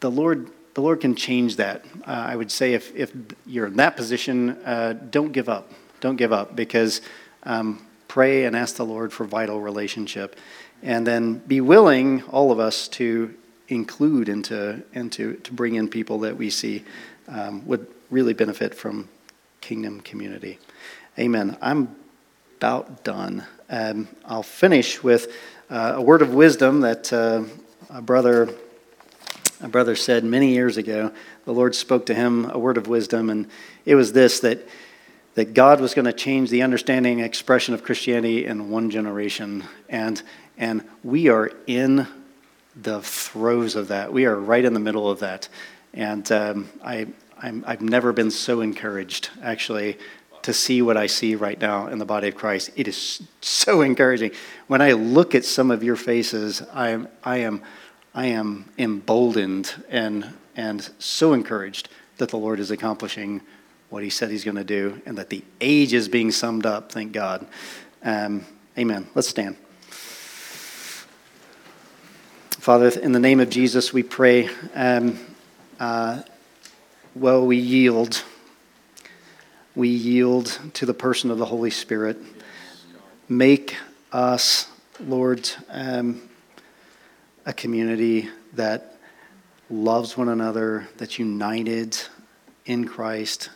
the, 0.00 0.10
Lord, 0.10 0.50
the 0.74 0.82
Lord 0.82 1.00
can 1.00 1.14
change 1.14 1.56
that. 1.56 1.84
Uh, 2.06 2.10
I 2.10 2.36
would 2.36 2.50
say 2.50 2.74
if, 2.74 2.94
if 2.94 3.12
you're 3.46 3.66
in 3.66 3.76
that 3.76 3.96
position, 3.96 4.50
uh, 4.64 4.92
don't 4.92 5.32
give 5.32 5.48
up. 5.48 5.72
Don't 6.00 6.16
give 6.16 6.32
up 6.32 6.54
because 6.54 7.00
um, 7.44 7.84
pray 8.08 8.44
and 8.44 8.54
ask 8.54 8.76
the 8.76 8.84
Lord 8.84 9.12
for 9.12 9.24
vital 9.24 9.60
relationship 9.60 10.36
and 10.82 11.06
then 11.06 11.38
be 11.38 11.60
willing, 11.60 12.22
all 12.24 12.50
of 12.50 12.58
us, 12.58 12.88
to 12.88 13.34
include 13.68 14.28
and 14.28 14.44
to, 14.44 14.82
and 14.94 15.10
to, 15.12 15.34
to 15.36 15.52
bring 15.52 15.76
in 15.76 15.88
people 15.88 16.18
that 16.20 16.36
we 16.36 16.50
see 16.50 16.84
um, 17.28 17.66
would 17.66 17.86
really 18.10 18.34
benefit 18.34 18.74
from 18.74 19.08
kingdom 19.72 20.02
community. 20.02 20.58
Amen. 21.18 21.56
I'm 21.62 21.96
about 22.58 23.04
done. 23.04 23.42
Um, 23.70 24.06
I'll 24.26 24.42
finish 24.42 25.02
with 25.02 25.32
uh, 25.70 25.94
a 25.96 26.02
word 26.02 26.20
of 26.20 26.34
wisdom 26.34 26.80
that 26.80 27.10
uh, 27.10 27.44
a 27.88 28.02
brother 28.02 28.50
a 29.62 29.68
brother 29.68 29.96
said 29.96 30.24
many 30.24 30.52
years 30.52 30.76
ago. 30.76 31.10
The 31.46 31.54
Lord 31.54 31.74
spoke 31.74 32.04
to 32.06 32.14
him 32.14 32.50
a 32.50 32.58
word 32.58 32.76
of 32.76 32.86
wisdom, 32.86 33.30
and 33.30 33.48
it 33.86 33.94
was 33.94 34.12
this 34.12 34.40
that 34.40 34.68
that 35.36 35.54
God 35.54 35.80
was 35.80 35.94
going 35.94 36.04
to 36.04 36.12
change 36.12 36.50
the 36.50 36.60
understanding 36.60 37.20
and 37.20 37.24
expression 37.24 37.72
of 37.72 37.82
Christianity 37.82 38.44
in 38.44 38.68
one 38.68 38.90
generation. 38.90 39.64
And 39.88 40.22
and 40.58 40.86
we 41.02 41.30
are 41.30 41.50
in 41.66 42.06
the 42.76 43.00
throes 43.00 43.74
of 43.74 43.88
that. 43.88 44.12
We 44.12 44.26
are 44.26 44.36
right 44.38 44.66
in 44.66 44.74
the 44.74 44.80
middle 44.80 45.10
of 45.10 45.20
that. 45.20 45.48
And 45.94 46.30
um, 46.30 46.68
I, 46.84 47.06
I'm, 47.42 47.64
I've 47.66 47.82
never 47.82 48.12
been 48.12 48.30
so 48.30 48.60
encouraged, 48.60 49.30
actually, 49.42 49.98
to 50.42 50.52
see 50.52 50.80
what 50.80 50.96
I 50.96 51.06
see 51.08 51.34
right 51.34 51.60
now 51.60 51.88
in 51.88 51.98
the 51.98 52.04
body 52.04 52.28
of 52.28 52.36
Christ. 52.36 52.70
It 52.76 52.86
is 52.86 53.22
so 53.40 53.80
encouraging. 53.80 54.30
When 54.68 54.80
I 54.80 54.92
look 54.92 55.34
at 55.34 55.44
some 55.44 55.72
of 55.72 55.82
your 55.82 55.96
faces, 55.96 56.62
I 56.72 56.90
am, 56.90 57.08
I 57.24 57.38
am, 57.38 57.62
I 58.14 58.26
am 58.26 58.70
emboldened 58.78 59.74
and, 59.88 60.32
and 60.56 60.88
so 61.00 61.32
encouraged 61.32 61.88
that 62.18 62.28
the 62.28 62.36
Lord 62.36 62.60
is 62.60 62.70
accomplishing 62.70 63.40
what 63.90 64.04
he 64.04 64.10
said 64.10 64.30
he's 64.30 64.44
going 64.44 64.56
to 64.56 64.64
do 64.64 65.02
and 65.04 65.18
that 65.18 65.28
the 65.28 65.42
age 65.60 65.92
is 65.92 66.08
being 66.08 66.30
summed 66.30 66.64
up, 66.64 66.92
thank 66.92 67.12
God. 67.12 67.46
Um, 68.04 68.46
amen. 68.78 69.08
Let's 69.14 69.28
stand. 69.28 69.56
Father, 72.50 72.88
in 73.00 73.10
the 73.10 73.20
name 73.20 73.40
of 73.40 73.50
Jesus, 73.50 73.92
we 73.92 74.04
pray. 74.04 74.48
Um, 74.74 75.18
uh, 75.80 76.22
well, 77.14 77.46
we 77.46 77.56
yield 77.56 78.22
we 79.74 79.88
yield 79.88 80.58
to 80.74 80.84
the 80.84 80.94
person 80.94 81.30
of 81.30 81.38
the 81.38 81.46
Holy 81.46 81.70
Spirit. 81.70 82.18
Make 83.28 83.76
us, 84.12 84.68
Lord, 85.00 85.48
um, 85.70 86.28
a 87.46 87.54
community 87.54 88.28
that 88.52 88.96
loves 89.70 90.16
one 90.16 90.28
another, 90.28 90.88
that's 90.98 91.18
united 91.18 91.98
in 92.66 92.86
Christ. 92.86 93.48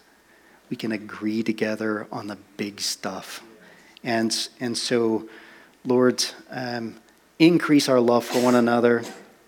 We 0.71 0.77
can 0.77 0.93
agree 0.93 1.43
together 1.43 2.07
on 2.11 2.29
the 2.29 2.39
big 2.57 2.81
stuff. 2.81 3.43
And, 4.03 4.35
and 4.59 4.77
so, 4.77 5.29
Lord, 5.85 6.25
um, 6.51 6.97
increase 7.39 7.91
our 7.91 8.01
love 8.01 8.25
for 8.25 8.41
one 8.43 8.55
another. 8.55 9.03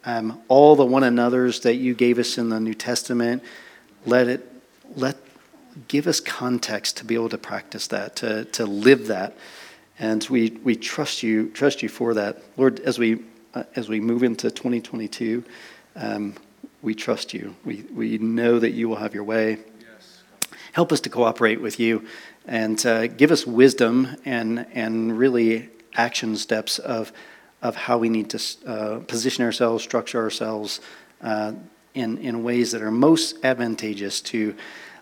Um, 0.04 0.42
all 0.48 0.76
the 0.76 0.84
one 0.84 1.02
another's 1.02 1.60
that 1.60 1.76
you 1.76 1.94
gave 1.94 2.18
us 2.18 2.36
in 2.36 2.50
the 2.50 2.60
New 2.60 2.74
Testament, 2.74 3.42
let 4.06 4.28
it 4.28 4.46
let 4.96 5.16
give 5.86 6.06
us 6.06 6.20
context 6.20 6.96
to 6.96 7.04
be 7.04 7.14
able 7.14 7.28
to 7.28 7.38
practice 7.38 7.86
that, 7.88 8.16
to, 8.16 8.44
to 8.46 8.66
live 8.66 9.06
that. 9.06 9.36
And 9.98 10.26
we, 10.28 10.58
we 10.64 10.74
trust 10.74 11.22
you, 11.22 11.50
trust 11.50 11.82
you 11.82 11.88
for 11.88 12.14
that. 12.14 12.42
Lord, 12.56 12.80
as 12.80 12.98
we, 12.98 13.20
uh, 13.54 13.64
as 13.76 13.88
we 13.88 14.00
move 14.00 14.22
into 14.22 14.50
2022, 14.50 15.44
um, 15.96 16.34
we 16.82 16.94
trust 16.94 17.34
you. 17.34 17.54
We, 17.64 17.84
we 17.92 18.18
know 18.18 18.58
that 18.58 18.70
you 18.70 18.88
will 18.88 18.96
have 18.96 19.14
your 19.14 19.24
way. 19.24 19.58
Yes. 19.80 20.22
Help 20.72 20.92
us 20.92 21.00
to 21.00 21.10
cooperate 21.10 21.60
with 21.60 21.78
you 21.78 22.06
and 22.46 22.84
uh, 22.86 23.08
give 23.08 23.30
us 23.30 23.46
wisdom 23.46 24.16
and, 24.24 24.66
and 24.72 25.18
really 25.18 25.68
action 25.94 26.36
steps 26.36 26.78
of, 26.78 27.12
of 27.62 27.74
how 27.76 27.98
we 27.98 28.08
need 28.08 28.30
to 28.30 28.68
uh, 28.68 28.98
position 29.00 29.44
ourselves, 29.44 29.82
structure 29.82 30.20
ourselves 30.22 30.80
uh, 31.20 31.52
in, 31.98 32.18
in 32.18 32.42
ways 32.42 32.72
that 32.72 32.82
are 32.82 32.90
most 32.90 33.44
advantageous 33.44 34.20
to 34.20 34.54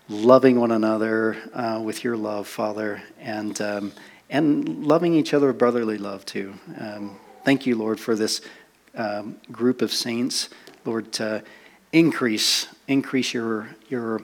loving 0.09 0.59
one 0.59 0.71
another 0.71 1.37
uh, 1.53 1.81
with 1.83 2.03
your 2.03 2.17
love, 2.17 2.47
Father, 2.47 3.01
and, 3.19 3.59
um, 3.61 3.91
and 4.29 4.85
loving 4.85 5.13
each 5.13 5.33
other 5.33 5.49
with 5.49 5.57
brotherly 5.57 5.97
love, 5.97 6.25
too. 6.25 6.53
Um, 6.79 7.17
thank 7.43 7.65
you, 7.65 7.75
Lord, 7.75 7.99
for 7.99 8.15
this 8.15 8.41
um, 8.95 9.37
group 9.51 9.81
of 9.81 9.93
saints. 9.93 10.49
Lord, 10.85 11.11
to 11.13 11.43
increase, 11.91 12.67
increase 12.87 13.33
your, 13.33 13.69
your 13.89 14.21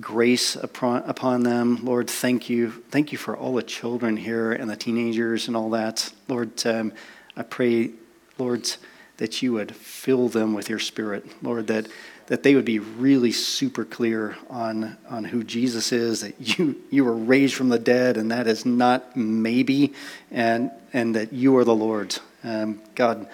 grace 0.00 0.56
upon, 0.56 1.02
upon 1.02 1.42
them. 1.42 1.84
Lord, 1.84 2.08
thank 2.08 2.48
you. 2.48 2.70
Thank 2.90 3.12
you 3.12 3.18
for 3.18 3.36
all 3.36 3.54
the 3.54 3.62
children 3.62 4.16
here 4.16 4.52
and 4.52 4.70
the 4.70 4.76
teenagers 4.76 5.48
and 5.48 5.56
all 5.56 5.70
that. 5.70 6.12
Lord, 6.28 6.64
um, 6.66 6.92
I 7.36 7.42
pray, 7.42 7.90
Lord, 8.38 8.70
that 9.20 9.40
you 9.40 9.52
would 9.52 9.74
fill 9.76 10.28
them 10.28 10.52
with 10.52 10.68
your 10.68 10.80
spirit. 10.80 11.24
Lord, 11.42 11.68
that 11.68 11.86
that 12.30 12.44
they 12.44 12.54
would 12.54 12.64
be 12.64 12.78
really 12.78 13.32
super 13.32 13.84
clear 13.84 14.36
on, 14.48 14.96
on 15.08 15.24
who 15.24 15.42
Jesus 15.42 15.90
is, 15.90 16.20
that 16.20 16.36
you, 16.38 16.80
you 16.88 17.04
were 17.04 17.16
raised 17.16 17.56
from 17.56 17.70
the 17.70 17.78
dead, 17.78 18.16
and 18.16 18.30
that 18.30 18.46
is 18.46 18.64
not 18.64 19.16
maybe, 19.16 19.94
and, 20.30 20.70
and 20.92 21.16
that 21.16 21.32
you 21.32 21.56
are 21.56 21.64
the 21.64 21.74
Lord. 21.74 22.16
Um, 22.44 22.80
God, 22.94 23.28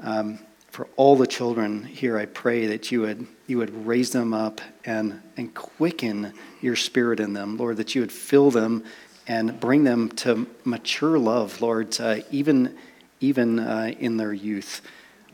um, 0.00 0.38
for 0.70 0.88
all 0.96 1.16
the 1.16 1.26
children 1.26 1.84
here, 1.84 2.16
I 2.16 2.24
pray 2.24 2.64
that 2.68 2.90
you 2.90 3.02
would, 3.02 3.26
you 3.46 3.58
would 3.58 3.86
raise 3.86 4.10
them 4.12 4.32
up 4.32 4.62
and, 4.86 5.20
and 5.36 5.52
quicken 5.54 6.32
your 6.62 6.76
spirit 6.76 7.20
in 7.20 7.34
them, 7.34 7.58
Lord, 7.58 7.76
that 7.76 7.94
you 7.94 8.00
would 8.00 8.10
fill 8.10 8.50
them 8.50 8.84
and 9.26 9.60
bring 9.60 9.84
them 9.84 10.08
to 10.12 10.46
mature 10.64 11.18
love, 11.18 11.60
Lord, 11.60 11.94
uh, 12.00 12.20
even, 12.30 12.74
even 13.20 13.58
uh, 13.58 13.92
in 13.98 14.16
their 14.16 14.32
youth. 14.32 14.80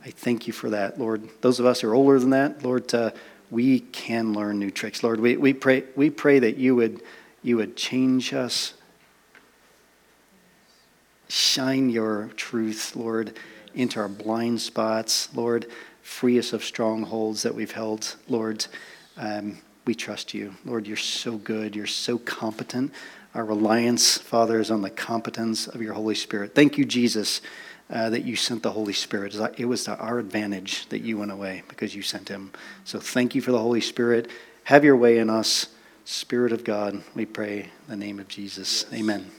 I 0.07 0.11
thank 0.11 0.47
you 0.47 0.53
for 0.53 0.71
that, 0.71 1.01
Lord. 1.01 1.29
Those 1.41 1.59
of 1.59 1.67
us 1.67 1.81
who 1.81 1.89
are 1.89 1.95
older 1.95 2.21
than 2.21 2.31
that, 2.31 2.63
Lord, 2.63 2.95
uh, 2.95 3.11
we 3.51 3.81
can 3.81 4.35
learn 4.35 4.61
new 4.61 4.71
tricks. 4.71 5.03
Lord, 5.03 5.19
we, 5.19 5.37
we, 5.37 5.53
pray, 5.53 5.83
we 5.97 6.11
pray 6.11 6.39
that 6.39 6.57
you 6.57 6.77
would, 6.77 7.03
you 7.43 7.57
would 7.57 7.77
change 7.77 8.33
us, 8.33 8.75
shine 11.27 11.91
your 11.91 12.31
truth, 12.37 12.95
Lord, 12.95 13.37
into 13.75 13.99
our 13.99 14.09
blind 14.09 14.61
spots. 14.61 15.29
Lord, 15.35 15.67
free 16.03 16.39
us 16.39 16.53
of 16.53 16.63
strongholds 16.63 17.43
that 17.43 17.57
we've 17.57 17.73
held. 17.73 18.15
Lord, 18.29 18.65
um, 19.17 19.59
we 19.87 19.97
trust 19.97 20.35
you. 20.35 20.55
Lord, 20.65 20.87
you're 20.87 20.97
so 20.97 21.37
good. 21.37 21.75
You're 21.75 21.89
so 21.89 22.17
competent. 22.17 22.93
Our 23.35 23.45
reliance, 23.45 24.19
Father, 24.19 24.61
is 24.61 24.71
on 24.71 24.83
the 24.83 24.91
competence 24.91 25.67
of 25.67 25.83
your 25.83 25.95
Holy 25.95 26.15
Spirit. 26.15 26.55
Thank 26.55 26.79
you, 26.79 26.85
Jesus 26.85 27.41
uh, 27.91 28.11
that 28.11 28.25
you 28.25 28.37
sent 28.37 28.63
the 28.63 28.73
Holy 28.73 28.93
Spirit. 28.93 29.35
It 29.57 29.67
was 29.67 29.85
to 29.85 29.97
our 29.97 30.19
advantage 30.19 30.89
that 30.89 31.01
you 31.01 31.19
went 31.19 31.33
away 31.33 31.63
because 31.69 31.95
you 31.95 32.03
sent 32.03 32.29
him. 32.29 32.53
So 32.85 32.99
thank 32.99 33.35
you 33.35 33.41
for 33.41 33.53
the 33.53 33.61
Holy 33.61 33.81
Spirit. 33.81 34.31
Have 34.65 34.85
your 34.85 34.97
way 34.97 35.19
in 35.19 35.31
us, 35.31 35.69
Spirit 36.05 36.53
of 36.53 36.65
God. 36.65 37.03
We 37.15 37.27
pray 37.27 37.61
in 37.61 37.71
the 37.89 37.97
name 37.97 38.19
of 38.19 38.29
Jesus. 38.29 38.87
Amen. 38.93 39.36